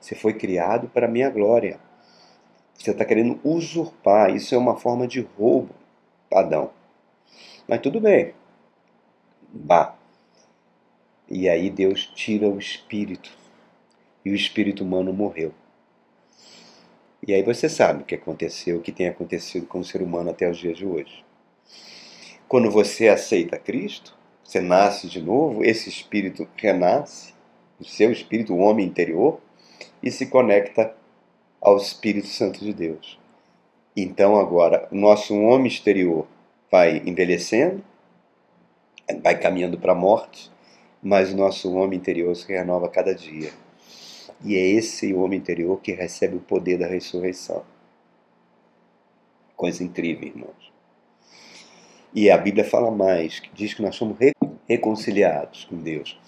Você 0.00 0.14
foi 0.14 0.34
criado 0.34 0.88
para 0.88 1.06
a 1.06 1.10
minha 1.10 1.30
glória. 1.30 1.80
Você 2.74 2.90
está 2.90 3.04
querendo 3.04 3.38
usurpar. 3.44 4.34
Isso 4.34 4.54
é 4.54 4.58
uma 4.58 4.76
forma 4.76 5.06
de 5.06 5.20
roubo, 5.20 5.74
Adão. 6.32 6.70
Mas 7.68 7.80
tudo 7.80 8.00
bem. 8.00 8.34
Bah. 9.52 9.96
E 11.28 11.48
aí 11.48 11.70
Deus 11.70 12.06
tira 12.14 12.48
o 12.48 12.58
espírito. 12.58 13.30
E 14.24 14.30
o 14.30 14.34
espírito 14.34 14.84
humano 14.84 15.12
morreu. 15.12 15.52
E 17.26 17.32
aí 17.32 17.42
você 17.42 17.68
sabe 17.68 18.02
o 18.02 18.04
que 18.04 18.14
aconteceu, 18.14 18.78
o 18.78 18.82
que 18.82 18.92
tem 18.92 19.08
acontecido 19.08 19.66
com 19.66 19.78
o 19.78 19.84
ser 19.84 20.02
humano 20.02 20.30
até 20.30 20.50
os 20.50 20.58
dias 20.58 20.76
de 20.76 20.86
hoje. 20.86 21.24
Quando 22.48 22.70
você 22.70 23.08
aceita 23.08 23.58
Cristo, 23.58 24.16
você 24.44 24.60
nasce 24.60 25.08
de 25.08 25.22
novo, 25.22 25.64
esse 25.64 25.88
espírito 25.88 26.48
renasce, 26.56 27.32
o 27.80 27.84
seu 27.84 28.12
espírito, 28.12 28.52
o 28.52 28.58
homem 28.58 28.86
interior, 28.86 29.40
e 30.02 30.10
se 30.10 30.26
conecta 30.26 30.94
ao 31.60 31.76
Espírito 31.76 32.26
Santo 32.26 32.60
de 32.60 32.72
Deus. 32.72 33.18
Então 33.96 34.36
agora 34.36 34.88
o 34.90 34.96
nosso 34.96 35.34
homem 35.38 35.68
exterior 35.68 36.26
vai 36.72 37.02
envelhecendo, 37.04 37.84
vai 39.22 39.38
caminhando 39.38 39.78
para 39.78 39.92
a 39.92 39.94
morte, 39.94 40.50
mas 41.02 41.30
o 41.30 41.36
nosso 41.36 41.70
homem 41.74 41.98
interior 41.98 42.34
se 42.34 42.50
renova 42.50 42.88
cada 42.88 43.14
dia. 43.14 43.52
E 44.42 44.56
é 44.56 44.66
esse 44.66 45.12
homem 45.12 45.38
interior 45.38 45.78
que 45.82 45.92
recebe 45.92 46.36
o 46.36 46.40
poder 46.40 46.78
da 46.78 46.86
ressurreição. 46.86 47.62
Coisa 49.54 49.84
incrível, 49.84 50.26
irmãos. 50.26 50.72
E 52.14 52.30
a 52.30 52.38
Bíblia 52.38 52.64
fala 52.64 52.90
mais, 52.90 53.42
diz 53.52 53.74
que 53.74 53.82
nós 53.82 53.94
somos 53.94 54.16
reconciliados 54.66 55.66
com 55.66 55.76
Deus. 55.76 56.18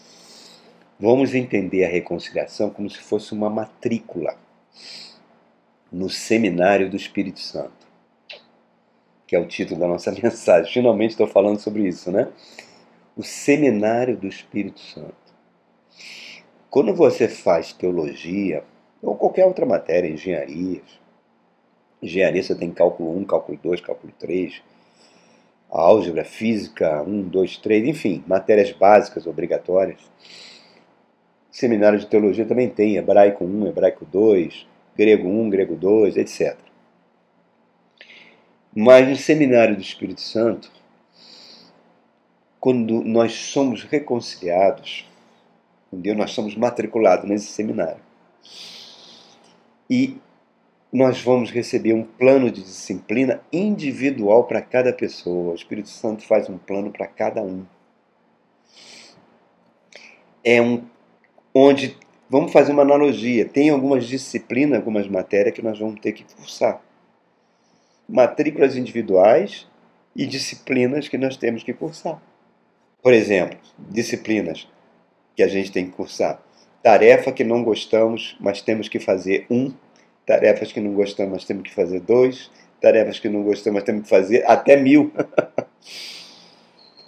Vamos 1.01 1.35
entender 1.35 1.85
a 1.85 1.89
reconciliação 1.89 2.69
como 2.69 2.89
se 2.91 2.99
fosse 2.99 3.33
uma 3.33 3.49
matrícula 3.49 4.37
no 5.91 6.11
seminário 6.11 6.91
do 6.91 6.97
Espírito 6.97 7.41
Santo, 7.41 7.84
que 9.35 9.37
é 9.37 9.41
o 9.41 9.47
título 9.47 9.81
da 9.81 9.89
nossa 9.89 10.13
mensagem. 10.23 10.73
Finalmente 10.73 11.11
estou 11.11 11.27
falando 11.27 11.59
sobre 11.59 11.89
isso, 11.89 12.13
né? 12.13 12.29
O 13.17 13.23
seminário 13.23 14.17
do 14.17 14.29
Espírito 14.29 14.79
Santo. 14.79 15.15
Quando 16.71 16.95
você 16.95 17.27
faz 17.27 17.73
teologia, 17.73 18.63
ou 19.03 19.17
qualquer 19.17 19.45
outra 19.45 19.67
matéria, 19.67 20.09
engenharia, 20.09 20.81
engenharia 22.01 22.43
você 22.43 22.55
tem 22.55 22.71
cálculo 22.71 23.17
1, 23.19 23.25
cálculo 23.25 23.59
2, 23.63 23.81
cálculo 23.81 24.13
3, 24.19 24.63
álgebra, 25.69 26.25
física 26.25 27.03
1, 27.03 27.29
2, 27.29 27.57
3, 27.59 27.89
enfim, 27.89 28.25
matérias 28.27 28.73
básicas 28.73 29.27
obrigatórias 29.27 30.01
seminário 31.55 32.01
de 32.01 32.07
teologia 32.07 32.45
também 32.45 32.69
tem 32.69 32.97
hebraico 32.97 33.45
1, 33.45 33.69
hebraico 33.69 34.05
2, 34.05 34.67
grego 34.97 35.29
1, 35.29 35.51
grego 35.51 35.77
2, 35.77 36.17
etc. 36.17 36.57
Mas 38.75 39.09
no 39.09 39.17
seminário 39.17 39.77
do 39.77 39.83
Espírito 39.83 40.21
Santo, 40.21 40.71
quando 42.59 43.03
nós 43.03 43.33
somos 43.33 43.85
reconciliados 43.85 45.07
com 46.03 46.15
nós 46.15 46.33
somos 46.33 46.57
matriculados 46.57 47.29
nesse 47.29 47.47
seminário. 47.47 48.01
E 49.89 50.17
nós 50.93 51.21
vamos 51.21 51.51
receber 51.51 51.93
um 51.93 52.03
plano 52.03 52.51
de 52.51 52.63
disciplina 52.63 53.41
individual 53.53 54.45
para 54.45 54.63
cada 54.63 54.93
pessoa. 54.93 55.53
O 55.53 55.55
Espírito 55.55 55.89
Santo 55.89 56.25
faz 56.27 56.49
um 56.49 56.59
plano 56.59 56.91
para 56.91 57.07
cada 57.07 57.43
um. 57.43 57.65
É 60.43 60.61
um 60.61 60.85
onde, 61.55 61.97
vamos 62.29 62.53
fazer 62.53 62.73
uma 62.73 62.83
analogia, 62.83 63.49
tem 63.49 63.71
algumas 63.71 64.07
disciplinas, 64.07 64.79
algumas 64.79 65.09
matérias 65.09 65.55
que 65.55 65.63
nós 65.63 65.79
vamos 65.79 66.01
ter 66.01 66.13
que 66.13 66.25
cursar. 66.35 66.83
Matrículas 68.09 68.77
individuais 68.77 69.67
e 70.15 70.27
disciplinas 70.27 71.09
que 71.09 71.19
nós 71.19 71.37
temos 71.37 71.63
que 71.63 71.73
cursar. 71.73 72.23
Por 73.03 73.13
exemplo, 73.13 73.59
disciplinas 73.79 74.69
que 75.37 75.43
a 75.43 75.49
gente 75.49 75.73
tem 75.73 75.87
que 75.87 75.93
cursar. 75.93 76.41
Tarefa 76.83 77.33
que 77.33 77.45
não 77.45 77.65
gostamos, 77.65 78.37
mas 78.39 78.61
temos 78.61 78.89
que 78.89 79.01
fazer 79.01 79.47
um. 79.51 79.73
Tarefas 80.27 80.73
que 80.73 80.81
não 80.81 80.95
gostamos, 80.95 81.33
mas 81.33 81.45
temos 81.45 81.65
que 81.65 81.75
fazer 81.75 82.01
dois. 82.01 82.51
Tarefas 82.81 83.19
que 83.19 83.29
não 83.29 83.43
gostamos, 83.43 83.77
mas 83.77 83.85
temos 83.85 84.03
que 84.03 84.09
fazer 84.09 84.45
até 84.47 84.77
mil. 84.77 85.13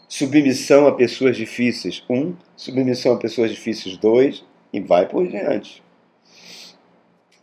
submissão 0.09 0.87
a 0.87 0.93
pessoas 0.93 1.37
difíceis, 1.37 2.03
um, 2.09 2.35
submissão 2.57 3.13
a 3.13 3.19
pessoas 3.19 3.51
difíceis, 3.51 3.99
dois, 3.99 4.45
e 4.73 4.81
vai 4.81 5.07
por 5.07 5.27
diante. 5.27 5.83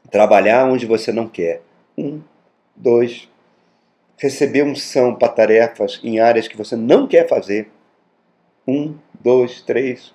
Trabalhar 0.09 0.65
onde 0.65 0.87
você 0.87 1.11
não 1.11 1.27
quer, 1.27 1.61
um, 1.95 2.21
dois, 2.75 3.29
receber 4.17 4.63
unção 4.63 5.15
para 5.15 5.29
tarefas 5.29 5.99
em 6.03 6.19
áreas 6.19 6.47
que 6.47 6.57
você 6.57 6.75
não 6.75 7.07
quer 7.07 7.27
fazer, 7.27 7.69
um, 8.67 8.97
dois, 9.21 9.61
três. 9.61 10.13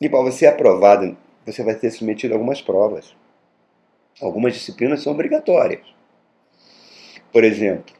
E 0.00 0.08
para 0.08 0.22
você 0.22 0.38
ser 0.38 0.46
aprovado, 0.46 1.16
você 1.46 1.62
vai 1.62 1.74
ter 1.74 1.90
submetido 1.90 2.34
algumas 2.34 2.60
provas. 2.60 3.14
Algumas 4.20 4.54
disciplinas 4.54 5.02
são 5.02 5.12
obrigatórias. 5.12 5.86
Por 7.32 7.44
exemplo, 7.44 7.94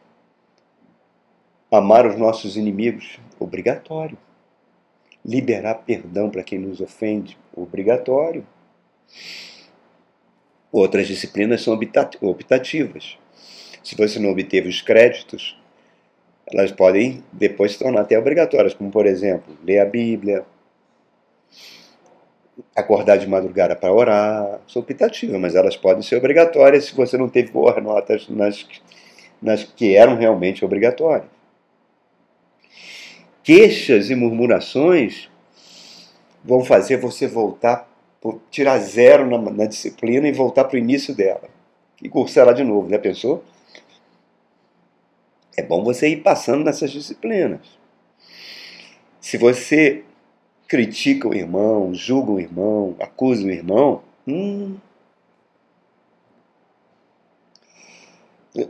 Amar 1.72 2.06
os 2.06 2.18
nossos 2.18 2.54
inimigos, 2.54 3.18
obrigatório. 3.40 4.18
Liberar 5.24 5.76
perdão 5.76 6.28
para 6.28 6.42
quem 6.42 6.58
nos 6.58 6.82
ofende, 6.82 7.38
obrigatório. 7.56 8.46
Outras 10.70 11.06
disciplinas 11.06 11.62
são 11.62 11.72
optativas. 12.20 13.16
Se 13.82 13.96
você 13.96 14.18
não 14.18 14.30
obteve 14.30 14.68
os 14.68 14.80
créditos, 14.80 15.58
elas 16.52 16.70
podem 16.70 17.22
depois 17.32 17.72
se 17.72 17.78
tornar 17.78 18.02
até 18.02 18.18
obrigatórias, 18.18 18.74
como 18.74 18.90
por 18.90 19.06
exemplo, 19.06 19.56
ler 19.64 19.80
a 19.80 19.84
Bíblia, 19.84 20.44
acordar 22.76 23.16
de 23.16 23.26
madrugada 23.26 23.74
para 23.74 23.92
orar, 23.92 24.60
são 24.68 24.82
optativas, 24.82 25.40
mas 25.40 25.54
elas 25.54 25.76
podem 25.76 26.02
ser 26.02 26.16
obrigatórias 26.16 26.84
se 26.84 26.94
você 26.94 27.16
não 27.16 27.28
teve 27.28 27.50
boas 27.50 27.82
notas 27.82 28.28
nas, 28.28 28.66
nas 29.40 29.64
que 29.64 29.96
eram 29.96 30.16
realmente 30.16 30.64
obrigatórias 30.64 31.32
queixas 33.42 34.08
e 34.10 34.14
murmurações 34.14 35.28
vão 36.44 36.64
fazer 36.64 36.96
você 36.96 37.26
voltar, 37.26 37.88
tirar 38.50 38.78
zero 38.78 39.28
na, 39.28 39.38
na 39.50 39.66
disciplina 39.66 40.28
e 40.28 40.32
voltar 40.32 40.64
para 40.64 40.76
o 40.76 40.78
início 40.78 41.14
dela. 41.14 41.48
que 41.96 42.08
cursar 42.08 42.44
ela 42.44 42.52
de 42.52 42.64
novo, 42.64 42.88
já 42.88 42.98
pensou? 42.98 43.44
É 45.56 45.62
bom 45.62 45.84
você 45.84 46.08
ir 46.08 46.22
passando 46.22 46.64
nessas 46.64 46.90
disciplinas. 46.90 47.60
Se 49.20 49.36
você 49.36 50.04
critica 50.66 51.28
o 51.28 51.34
irmão, 51.34 51.94
julga 51.94 52.32
o 52.32 52.40
irmão, 52.40 52.96
acusa 52.98 53.46
o 53.46 53.50
irmão, 53.50 54.02
hum, 54.26 54.76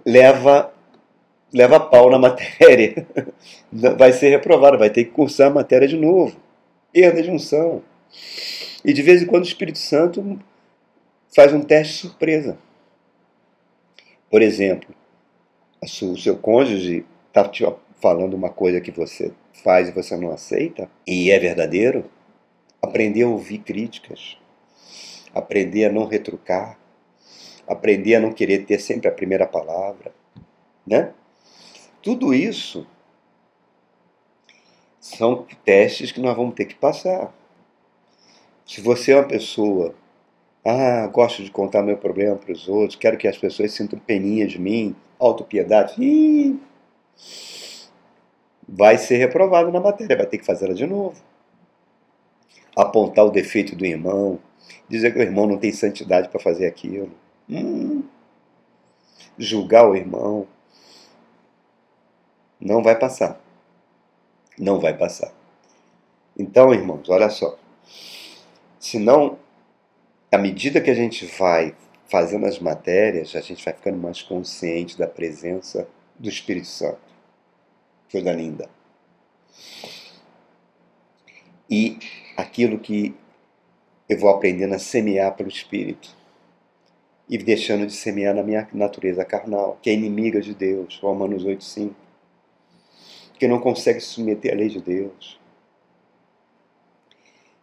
leva 0.04 0.72
leva 1.52 1.78
pau 1.78 2.10
na 2.10 2.18
matéria. 2.18 3.06
Vai 3.98 4.12
ser 4.12 4.30
reprovado, 4.30 4.78
vai 4.78 4.90
ter 4.90 5.04
que 5.04 5.10
cursar 5.10 5.48
a 5.48 5.54
matéria 5.54 5.86
de 5.86 5.96
novo. 5.96 6.36
Erro 6.94 7.16
da 7.16 7.22
junção. 7.22 7.82
E 8.84 8.92
de 8.92 9.02
vez 9.02 9.22
em 9.22 9.26
quando 9.26 9.44
o 9.44 9.46
Espírito 9.46 9.78
Santo 9.78 10.38
faz 11.34 11.52
um 11.52 11.60
teste 11.60 11.94
surpresa. 11.94 12.58
Por 14.30 14.42
exemplo, 14.42 14.94
o 15.82 16.16
seu 16.16 16.36
cônjuge 16.36 17.04
está 17.28 17.48
te 17.48 17.64
falando 18.00 18.34
uma 18.34 18.50
coisa 18.50 18.80
que 18.80 18.90
você 18.90 19.32
faz 19.64 19.88
e 19.88 19.92
você 19.92 20.16
não 20.16 20.32
aceita, 20.32 20.88
e 21.06 21.30
é 21.30 21.38
verdadeiro, 21.38 22.04
aprender 22.80 23.22
a 23.22 23.28
ouvir 23.28 23.58
críticas, 23.58 24.36
aprender 25.34 25.86
a 25.86 25.92
não 25.92 26.06
retrucar, 26.06 26.78
aprender 27.66 28.16
a 28.16 28.20
não 28.20 28.32
querer 28.32 28.64
ter 28.64 28.80
sempre 28.80 29.08
a 29.08 29.12
primeira 29.12 29.46
palavra, 29.46 30.12
né? 30.86 31.12
Tudo 32.02 32.34
isso 32.34 32.86
são 35.00 35.46
testes 35.64 36.10
que 36.12 36.20
nós 36.20 36.36
vamos 36.36 36.54
ter 36.54 36.64
que 36.64 36.74
passar. 36.74 37.32
Se 38.66 38.80
você 38.80 39.12
é 39.12 39.16
uma 39.16 39.28
pessoa, 39.28 39.94
ah, 40.64 41.06
gosto 41.08 41.42
de 41.42 41.50
contar 41.50 41.82
meu 41.82 41.96
problema 41.96 42.36
para 42.36 42.52
os 42.52 42.68
outros, 42.68 42.96
quero 42.96 43.16
que 43.16 43.28
as 43.28 43.36
pessoas 43.36 43.72
sintam 43.72 43.98
peninha 43.98 44.46
de 44.46 44.60
mim, 44.60 44.94
autopiedade, 45.26 46.02
ih, 46.02 46.60
vai 48.68 48.98
ser 48.98 49.16
reprovado 49.16 49.70
na 49.70 49.80
matéria, 49.80 50.16
vai 50.16 50.26
ter 50.26 50.38
que 50.38 50.46
fazer 50.46 50.66
ela 50.66 50.74
de 50.74 50.86
novo. 50.86 51.20
Apontar 52.76 53.24
o 53.26 53.30
defeito 53.30 53.76
do 53.76 53.84
irmão, 53.84 54.38
dizer 54.88 55.12
que 55.12 55.18
o 55.18 55.22
irmão 55.22 55.46
não 55.46 55.58
tem 55.58 55.72
santidade 55.72 56.28
para 56.28 56.40
fazer 56.40 56.66
aquilo. 56.66 57.10
Hum. 57.48 58.02
Julgar 59.38 59.88
o 59.88 59.94
irmão. 59.94 60.46
Não 62.60 62.82
vai 62.82 62.98
passar. 62.98 63.40
Não 64.58 64.78
vai 64.80 64.96
passar. 64.96 65.32
Então, 66.38 66.72
irmãos, 66.72 67.08
olha 67.08 67.28
só. 67.28 67.58
Se 68.78 68.98
não, 68.98 69.38
à 70.30 70.38
medida 70.38 70.80
que 70.80 70.90
a 70.90 70.94
gente 70.94 71.26
vai 71.38 71.74
fazendo 72.12 72.44
as 72.44 72.58
matérias, 72.58 73.34
a 73.34 73.40
gente 73.40 73.64
vai 73.64 73.72
ficando 73.72 73.96
mais 73.96 74.20
consciente 74.20 74.98
da 74.98 75.06
presença 75.06 75.88
do 76.18 76.28
Espírito 76.28 76.66
Santo 76.66 77.00
coisa 78.10 78.30
linda. 78.30 78.68
E 81.70 81.98
aquilo 82.36 82.78
que 82.78 83.14
eu 84.06 84.18
vou 84.18 84.28
aprendendo 84.28 84.74
a 84.74 84.78
semear 84.78 85.34
pelo 85.34 85.48
Espírito 85.48 86.14
e 87.26 87.38
deixando 87.38 87.86
de 87.86 87.94
semear 87.94 88.34
na 88.34 88.42
minha 88.42 88.68
natureza 88.74 89.24
carnal, 89.24 89.78
que 89.80 89.88
é 89.88 89.94
inimiga 89.94 90.42
de 90.42 90.54
Deus, 90.54 90.98
Romanos 90.98 91.46
8,5, 91.46 91.92
que 93.38 93.48
não 93.48 93.58
consegue 93.58 94.02
se 94.02 94.08
submeter 94.08 94.52
à 94.52 94.56
lei 94.56 94.68
de 94.68 94.82
Deus. 94.82 95.40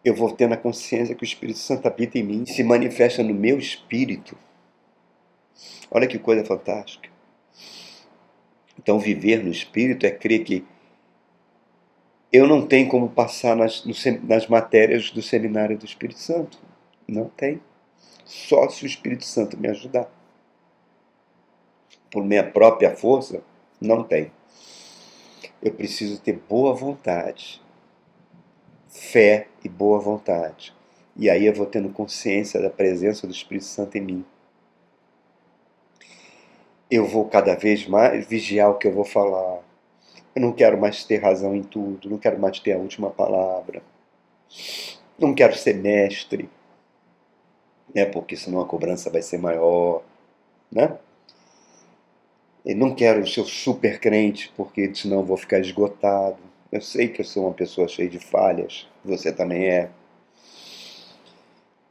Eu 0.04 0.14
vou 0.14 0.32
tendo 0.32 0.54
a 0.54 0.56
consciência 0.56 1.14
que 1.14 1.22
o 1.22 1.24
Espírito 1.24 1.58
Santo 1.58 1.86
habita 1.86 2.18
em 2.18 2.22
mim, 2.22 2.46
se 2.46 2.62
manifesta 2.62 3.22
no 3.22 3.34
meu 3.34 3.58
espírito. 3.58 4.36
Olha 5.90 6.06
que 6.06 6.18
coisa 6.18 6.44
fantástica. 6.44 7.10
Então, 8.78 8.98
viver 8.98 9.44
no 9.44 9.50
Espírito 9.50 10.06
é 10.06 10.10
crer 10.10 10.42
que 10.42 10.64
eu 12.32 12.46
não 12.46 12.66
tenho 12.66 12.88
como 12.88 13.10
passar 13.10 13.56
nas, 13.56 13.84
nas 14.22 14.46
matérias 14.46 15.10
do 15.10 15.20
seminário 15.20 15.76
do 15.76 15.84
Espírito 15.84 16.20
Santo. 16.20 16.58
Não 17.06 17.28
tem. 17.28 17.60
Só 18.24 18.68
se 18.68 18.84
o 18.84 18.86
Espírito 18.86 19.24
Santo 19.24 19.58
me 19.58 19.68
ajudar. 19.68 20.08
Por 22.10 22.24
minha 22.24 22.44
própria 22.44 22.96
força, 22.96 23.42
não 23.80 24.04
tem. 24.04 24.32
Eu 25.60 25.72
preciso 25.74 26.20
ter 26.20 26.38
boa 26.48 26.72
vontade, 26.72 27.60
fé 28.90 29.46
e 29.64 29.68
boa 29.68 29.98
vontade. 29.98 30.74
E 31.16 31.30
aí 31.30 31.46
eu 31.46 31.54
vou 31.54 31.66
tendo 31.66 31.88
consciência 31.88 32.60
da 32.60 32.68
presença 32.68 33.26
do 33.26 33.32
Espírito 33.32 33.64
Santo 33.64 33.96
em 33.96 34.02
mim 34.02 34.24
eu 36.90 37.06
vou 37.06 37.26
cada 37.26 37.54
vez 37.54 37.86
mais 37.86 38.26
vigiar 38.26 38.70
o 38.70 38.74
que 38.74 38.88
eu 38.88 38.92
vou 38.92 39.04
falar. 39.04 39.60
Eu 40.34 40.42
não 40.42 40.52
quero 40.52 40.78
mais 40.78 41.04
ter 41.04 41.18
razão 41.18 41.54
em 41.54 41.62
tudo, 41.62 42.10
não 42.10 42.18
quero 42.18 42.38
mais 42.38 42.58
ter 42.58 42.72
a 42.72 42.78
última 42.78 43.10
palavra. 43.10 43.82
Não 45.18 45.34
quero 45.34 45.56
ser 45.56 45.74
mestre, 45.74 46.50
né? 47.94 48.04
porque 48.04 48.36
senão 48.36 48.60
a 48.60 48.66
cobrança 48.66 49.08
vai 49.08 49.22
ser 49.22 49.38
maior. 49.38 50.02
Né? 50.70 50.98
E 52.64 52.74
não 52.74 52.94
quero 52.94 53.26
ser 53.26 53.44
super 53.44 54.00
crente, 54.00 54.52
porque 54.56 54.92
senão 54.94 55.18
eu 55.20 55.24
vou 55.24 55.36
ficar 55.36 55.60
esgotado. 55.60 56.38
Eu 56.70 56.80
sei 56.80 57.08
que 57.08 57.20
eu 57.20 57.24
sou 57.24 57.44
uma 57.44 57.54
pessoa 57.54 57.88
cheia 57.88 58.08
de 58.08 58.18
falhas, 58.18 58.88
você 59.04 59.32
também 59.32 59.68
é. 59.68 59.90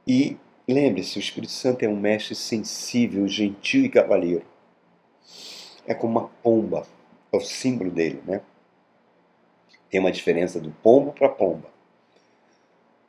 E 0.08 0.38
lembre-se, 0.68 1.18
o 1.18 1.20
Espírito 1.20 1.52
Santo 1.52 1.84
é 1.84 1.88
um 1.88 2.00
mestre 2.00 2.36
sensível, 2.36 3.28
gentil 3.28 3.86
e 3.86 3.90
cavalheiro 3.90 4.46
é 5.90 5.96
como 5.96 6.20
uma 6.20 6.30
pomba, 6.44 6.86
é 7.34 7.38
o 7.38 7.42
símbolo 7.42 7.90
dele, 7.90 8.22
né? 8.24 8.42
Tem 9.90 10.00
uma 10.00 10.12
diferença 10.12 10.60
do 10.60 10.70
pombo 10.70 11.12
para 11.12 11.28
pomba. 11.28 11.68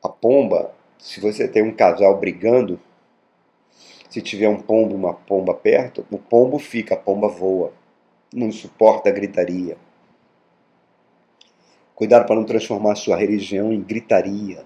A 0.03 0.09
pomba, 0.09 0.75
se 0.99 1.21
você 1.21 1.47
tem 1.47 1.63
um 1.63 1.75
casal 1.75 2.19
brigando, 2.19 2.81
se 4.09 4.23
tiver 4.23 4.49
um 4.49 4.63
pombo 4.63 4.95
uma 4.95 5.13
pomba 5.13 5.53
perto, 5.53 6.07
o 6.11 6.17
pombo 6.17 6.59
fica, 6.59 6.95
a 6.95 6.97
pomba 6.97 7.29
voa. 7.29 7.71
Não 8.33 8.51
suporta 8.51 9.11
a 9.11 9.13
gritaria. 9.13 9.77
Cuidado 12.01 12.25
para 12.25 12.35
não 12.37 12.45
transformar 12.45 12.93
a 12.93 12.97
sua 12.97 13.15
religião 13.15 13.71
em 13.71 13.83
gritaria. 13.83 14.65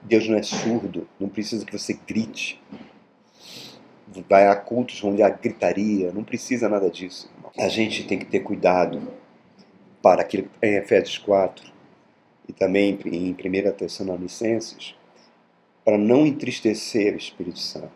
Deus 0.00 0.28
não 0.28 0.38
é 0.38 0.42
surdo, 0.44 1.08
não 1.18 1.28
precisa 1.28 1.66
que 1.66 1.76
você 1.76 1.98
grite 2.06 2.62
vai 4.28 4.46
a 4.46 4.54
cultos 4.54 5.02
onde 5.02 5.20
há 5.20 5.28
gritaria, 5.28 6.12
não 6.12 6.22
precisa 6.22 6.68
nada 6.68 6.88
disso. 6.88 7.28
A 7.58 7.66
gente 7.66 8.04
tem 8.04 8.20
que 8.20 8.26
ter 8.26 8.38
cuidado 8.38 9.02
para 10.00 10.22
aquilo 10.22 10.48
que 10.60 10.64
em 10.64 10.76
Efésios 10.76 11.18
4 11.18 11.72
e 12.48 12.52
também 12.52 12.96
em 13.04 13.32
1 13.32 13.72
Tessalonicenses, 13.72 14.94
para 15.84 15.98
não 15.98 16.24
entristecer 16.24 17.14
o 17.14 17.18
Espírito 17.18 17.58
Santo, 17.58 17.90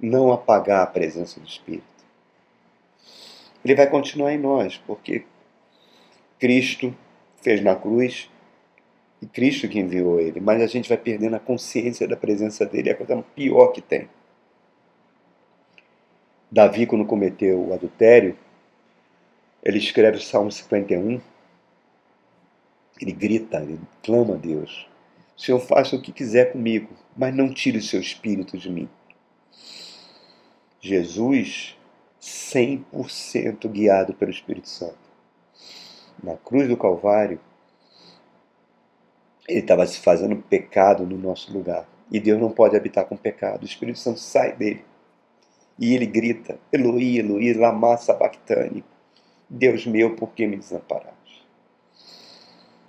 não 0.00 0.32
apagar 0.32 0.82
a 0.82 0.86
presença 0.86 1.38
do 1.38 1.46
Espírito. 1.46 1.84
Ele 3.62 3.74
vai 3.74 3.86
continuar 3.86 4.32
em 4.32 4.38
nós, 4.38 4.78
porque 4.78 5.26
Cristo 6.38 6.96
fez 7.46 7.62
na 7.62 7.76
cruz 7.76 8.28
e 9.22 9.26
Cristo 9.26 9.68
que 9.68 9.78
enviou 9.78 10.18
ele, 10.18 10.40
mas 10.40 10.60
a 10.60 10.66
gente 10.66 10.88
vai 10.88 10.98
perdendo 10.98 11.36
a 11.36 11.38
consciência 11.38 12.08
da 12.08 12.16
presença 12.16 12.66
dele, 12.66 12.88
é 12.88 12.92
a 12.92 12.96
coisa 12.96 13.24
pior 13.36 13.68
que 13.68 13.80
tem. 13.80 14.08
Davi, 16.50 16.86
quando 16.86 17.06
cometeu 17.06 17.68
o 17.68 17.72
adultério, 17.72 18.36
ele 19.62 19.78
escreve 19.78 20.16
o 20.16 20.20
Salmo 20.20 20.50
51, 20.50 21.20
ele 23.00 23.12
grita, 23.12 23.58
ele 23.58 23.78
clama 24.02 24.34
a 24.34 24.38
Deus: 24.38 24.88
Senhor, 25.36 25.60
faça 25.60 25.94
o 25.94 26.02
que 26.02 26.10
quiser 26.10 26.50
comigo, 26.50 26.92
mas 27.16 27.32
não 27.32 27.54
tire 27.54 27.78
o 27.78 27.82
seu 27.82 28.00
espírito 28.00 28.58
de 28.58 28.68
mim. 28.68 28.88
Jesus, 30.80 31.78
100% 32.20 33.68
guiado 33.68 34.14
pelo 34.14 34.32
Espírito 34.32 34.68
Santo. 34.68 35.05
Na 36.22 36.36
cruz 36.36 36.68
do 36.68 36.76
Calvário, 36.76 37.40
ele 39.48 39.60
estava 39.60 39.86
se 39.86 40.00
fazendo 40.00 40.36
pecado 40.36 41.06
no 41.06 41.16
nosso 41.16 41.52
lugar. 41.52 41.86
E 42.10 42.20
Deus 42.20 42.40
não 42.40 42.50
pode 42.50 42.76
habitar 42.76 43.04
com 43.04 43.16
pecado. 43.16 43.62
O 43.62 43.66
Espírito 43.66 43.98
Santo 43.98 44.20
sai 44.20 44.54
dele. 44.54 44.84
E 45.78 45.94
ele 45.94 46.06
grita: 46.06 46.58
Eloi, 46.72 47.18
Eloi, 47.18 47.52
lama 47.52 47.96
sabachthani. 47.96 48.84
Deus 49.48 49.86
meu, 49.86 50.16
por 50.16 50.30
que 50.30 50.46
me 50.46 50.56
desamparaste? 50.56 51.46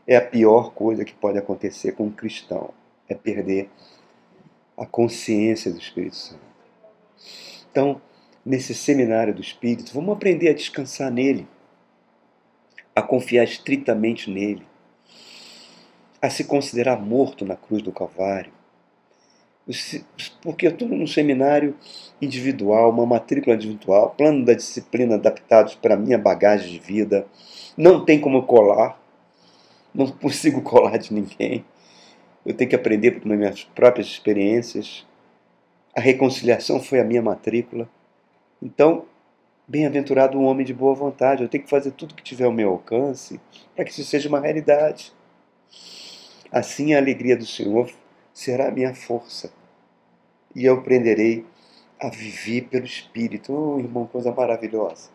É 0.08 0.16
a 0.16 0.22
pior 0.22 0.72
coisa 0.72 1.06
que 1.06 1.14
pode 1.14 1.38
acontecer 1.38 1.92
com 1.92 2.06
um 2.06 2.12
cristão, 2.12 2.72
é 3.08 3.14
perder 3.14 3.70
a 4.78 4.86
consciência 4.86 5.72
do 5.72 5.78
Espírito 5.78 6.16
Santo. 6.16 6.42
Então, 7.70 8.02
nesse 8.46 8.74
seminário 8.74 9.36
do 9.36 9.42
Espírito, 9.42 9.94
vamos 9.94 10.16
aprender 10.16 10.50
a 10.50 10.54
descansar 10.54 11.12
nele, 11.12 11.48
a 12.98 13.02
confiar 13.04 13.44
estritamente 13.44 14.28
nele, 14.28 14.66
a 16.20 16.32
se 16.32 16.44
considerar 16.44 17.00
morto 17.00 17.46
na 17.46 17.56
cruz 17.56 17.84
do 17.84 17.92
Calvário, 17.92 18.52
porque 20.42 20.66
eu 20.66 20.72
estou 20.72 20.88
num 20.88 21.06
seminário 21.06 21.78
individual, 22.20 22.90
uma 22.90 23.06
matrícula 23.06 23.56
individual, 23.56 24.16
plano 24.18 24.44
da 24.44 24.56
disciplina 24.56 25.14
adaptados 25.14 25.76
para 25.76 25.94
a 25.94 25.98
minha 25.98 26.18
bagagem 26.18 26.72
de 26.72 26.80
vida, 26.80 27.28
não 27.78 28.04
tem 28.04 28.20
como 28.20 28.42
colar, 28.48 29.00
não 29.94 30.08
consigo 30.08 30.64
colar 30.66 30.98
de 30.98 31.14
ninguém, 31.14 31.64
eu 32.44 32.56
tenho 32.56 32.68
que 32.72 32.76
aprender 32.76 33.20
com 33.22 33.30
minhas 33.30 33.64
próprias 33.64 34.08
experiências, 34.08 35.06
a 35.96 36.02
reconciliação 36.02 36.82
foi 36.82 37.00
a 37.00 37.04
minha 37.04 37.22
matrícula, 37.22 37.88
então, 38.60 39.06
bem-aventurado 39.68 40.38
um 40.38 40.46
homem 40.46 40.66
de 40.66 40.74
boa 40.74 40.96
vontade, 40.96 41.44
eu 41.44 41.50
tenho 41.50 41.64
que 41.64 41.70
fazer 41.70 41.92
tudo 41.92 42.16
que 42.16 42.24
tiver 42.24 42.46
ao 42.46 42.54
meu 42.54 42.70
alcance 42.70 43.40
para 43.76 43.84
que 43.84 43.92
isso 43.92 44.04
seja 44.06 44.30
uma 44.30 44.40
realidade. 44.40 45.14
Assim 46.50 46.94
a 46.94 46.98
alegria 46.98 47.36
do 47.36 47.46
Senhor 47.46 47.92
será 48.34 48.70
a 48.70 48.72
minha 48.72 48.96
força. 48.96 49.52
E 50.56 50.66
eu 50.66 50.76
aprenderei 50.76 51.46
a 52.00 52.10
viver 52.10 52.62
pelo 52.70 52.86
Espírito. 52.86 53.52
Oh, 53.52 53.80
irmão, 53.80 54.08
coisa 54.08 54.32
maravilhosa. 54.32 55.10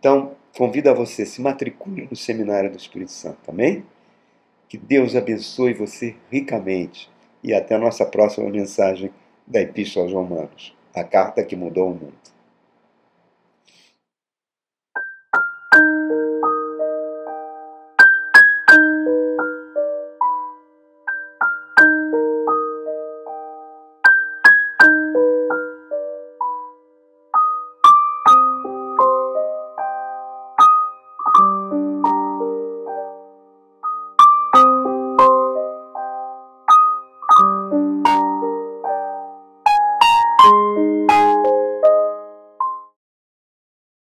Então, 0.00 0.34
convido 0.56 0.90
a 0.90 0.94
você, 0.94 1.24
se 1.24 1.40
matricule 1.40 2.08
no 2.10 2.16
Seminário 2.16 2.70
do 2.70 2.76
Espírito 2.76 3.12
Santo, 3.12 3.38
amém? 3.48 3.84
Que 4.68 4.76
Deus 4.76 5.14
abençoe 5.14 5.74
você 5.74 6.16
ricamente. 6.30 7.08
E 7.44 7.54
até 7.54 7.76
a 7.76 7.78
nossa 7.78 8.04
próxima 8.04 8.50
mensagem 8.50 9.12
da 9.46 9.60
Epístola 9.60 10.06
aos 10.06 10.14
Romanos, 10.14 10.76
a 10.94 11.04
carta 11.04 11.44
que 11.44 11.54
mudou 11.54 11.88
o 11.88 11.94
mundo. 11.94 12.39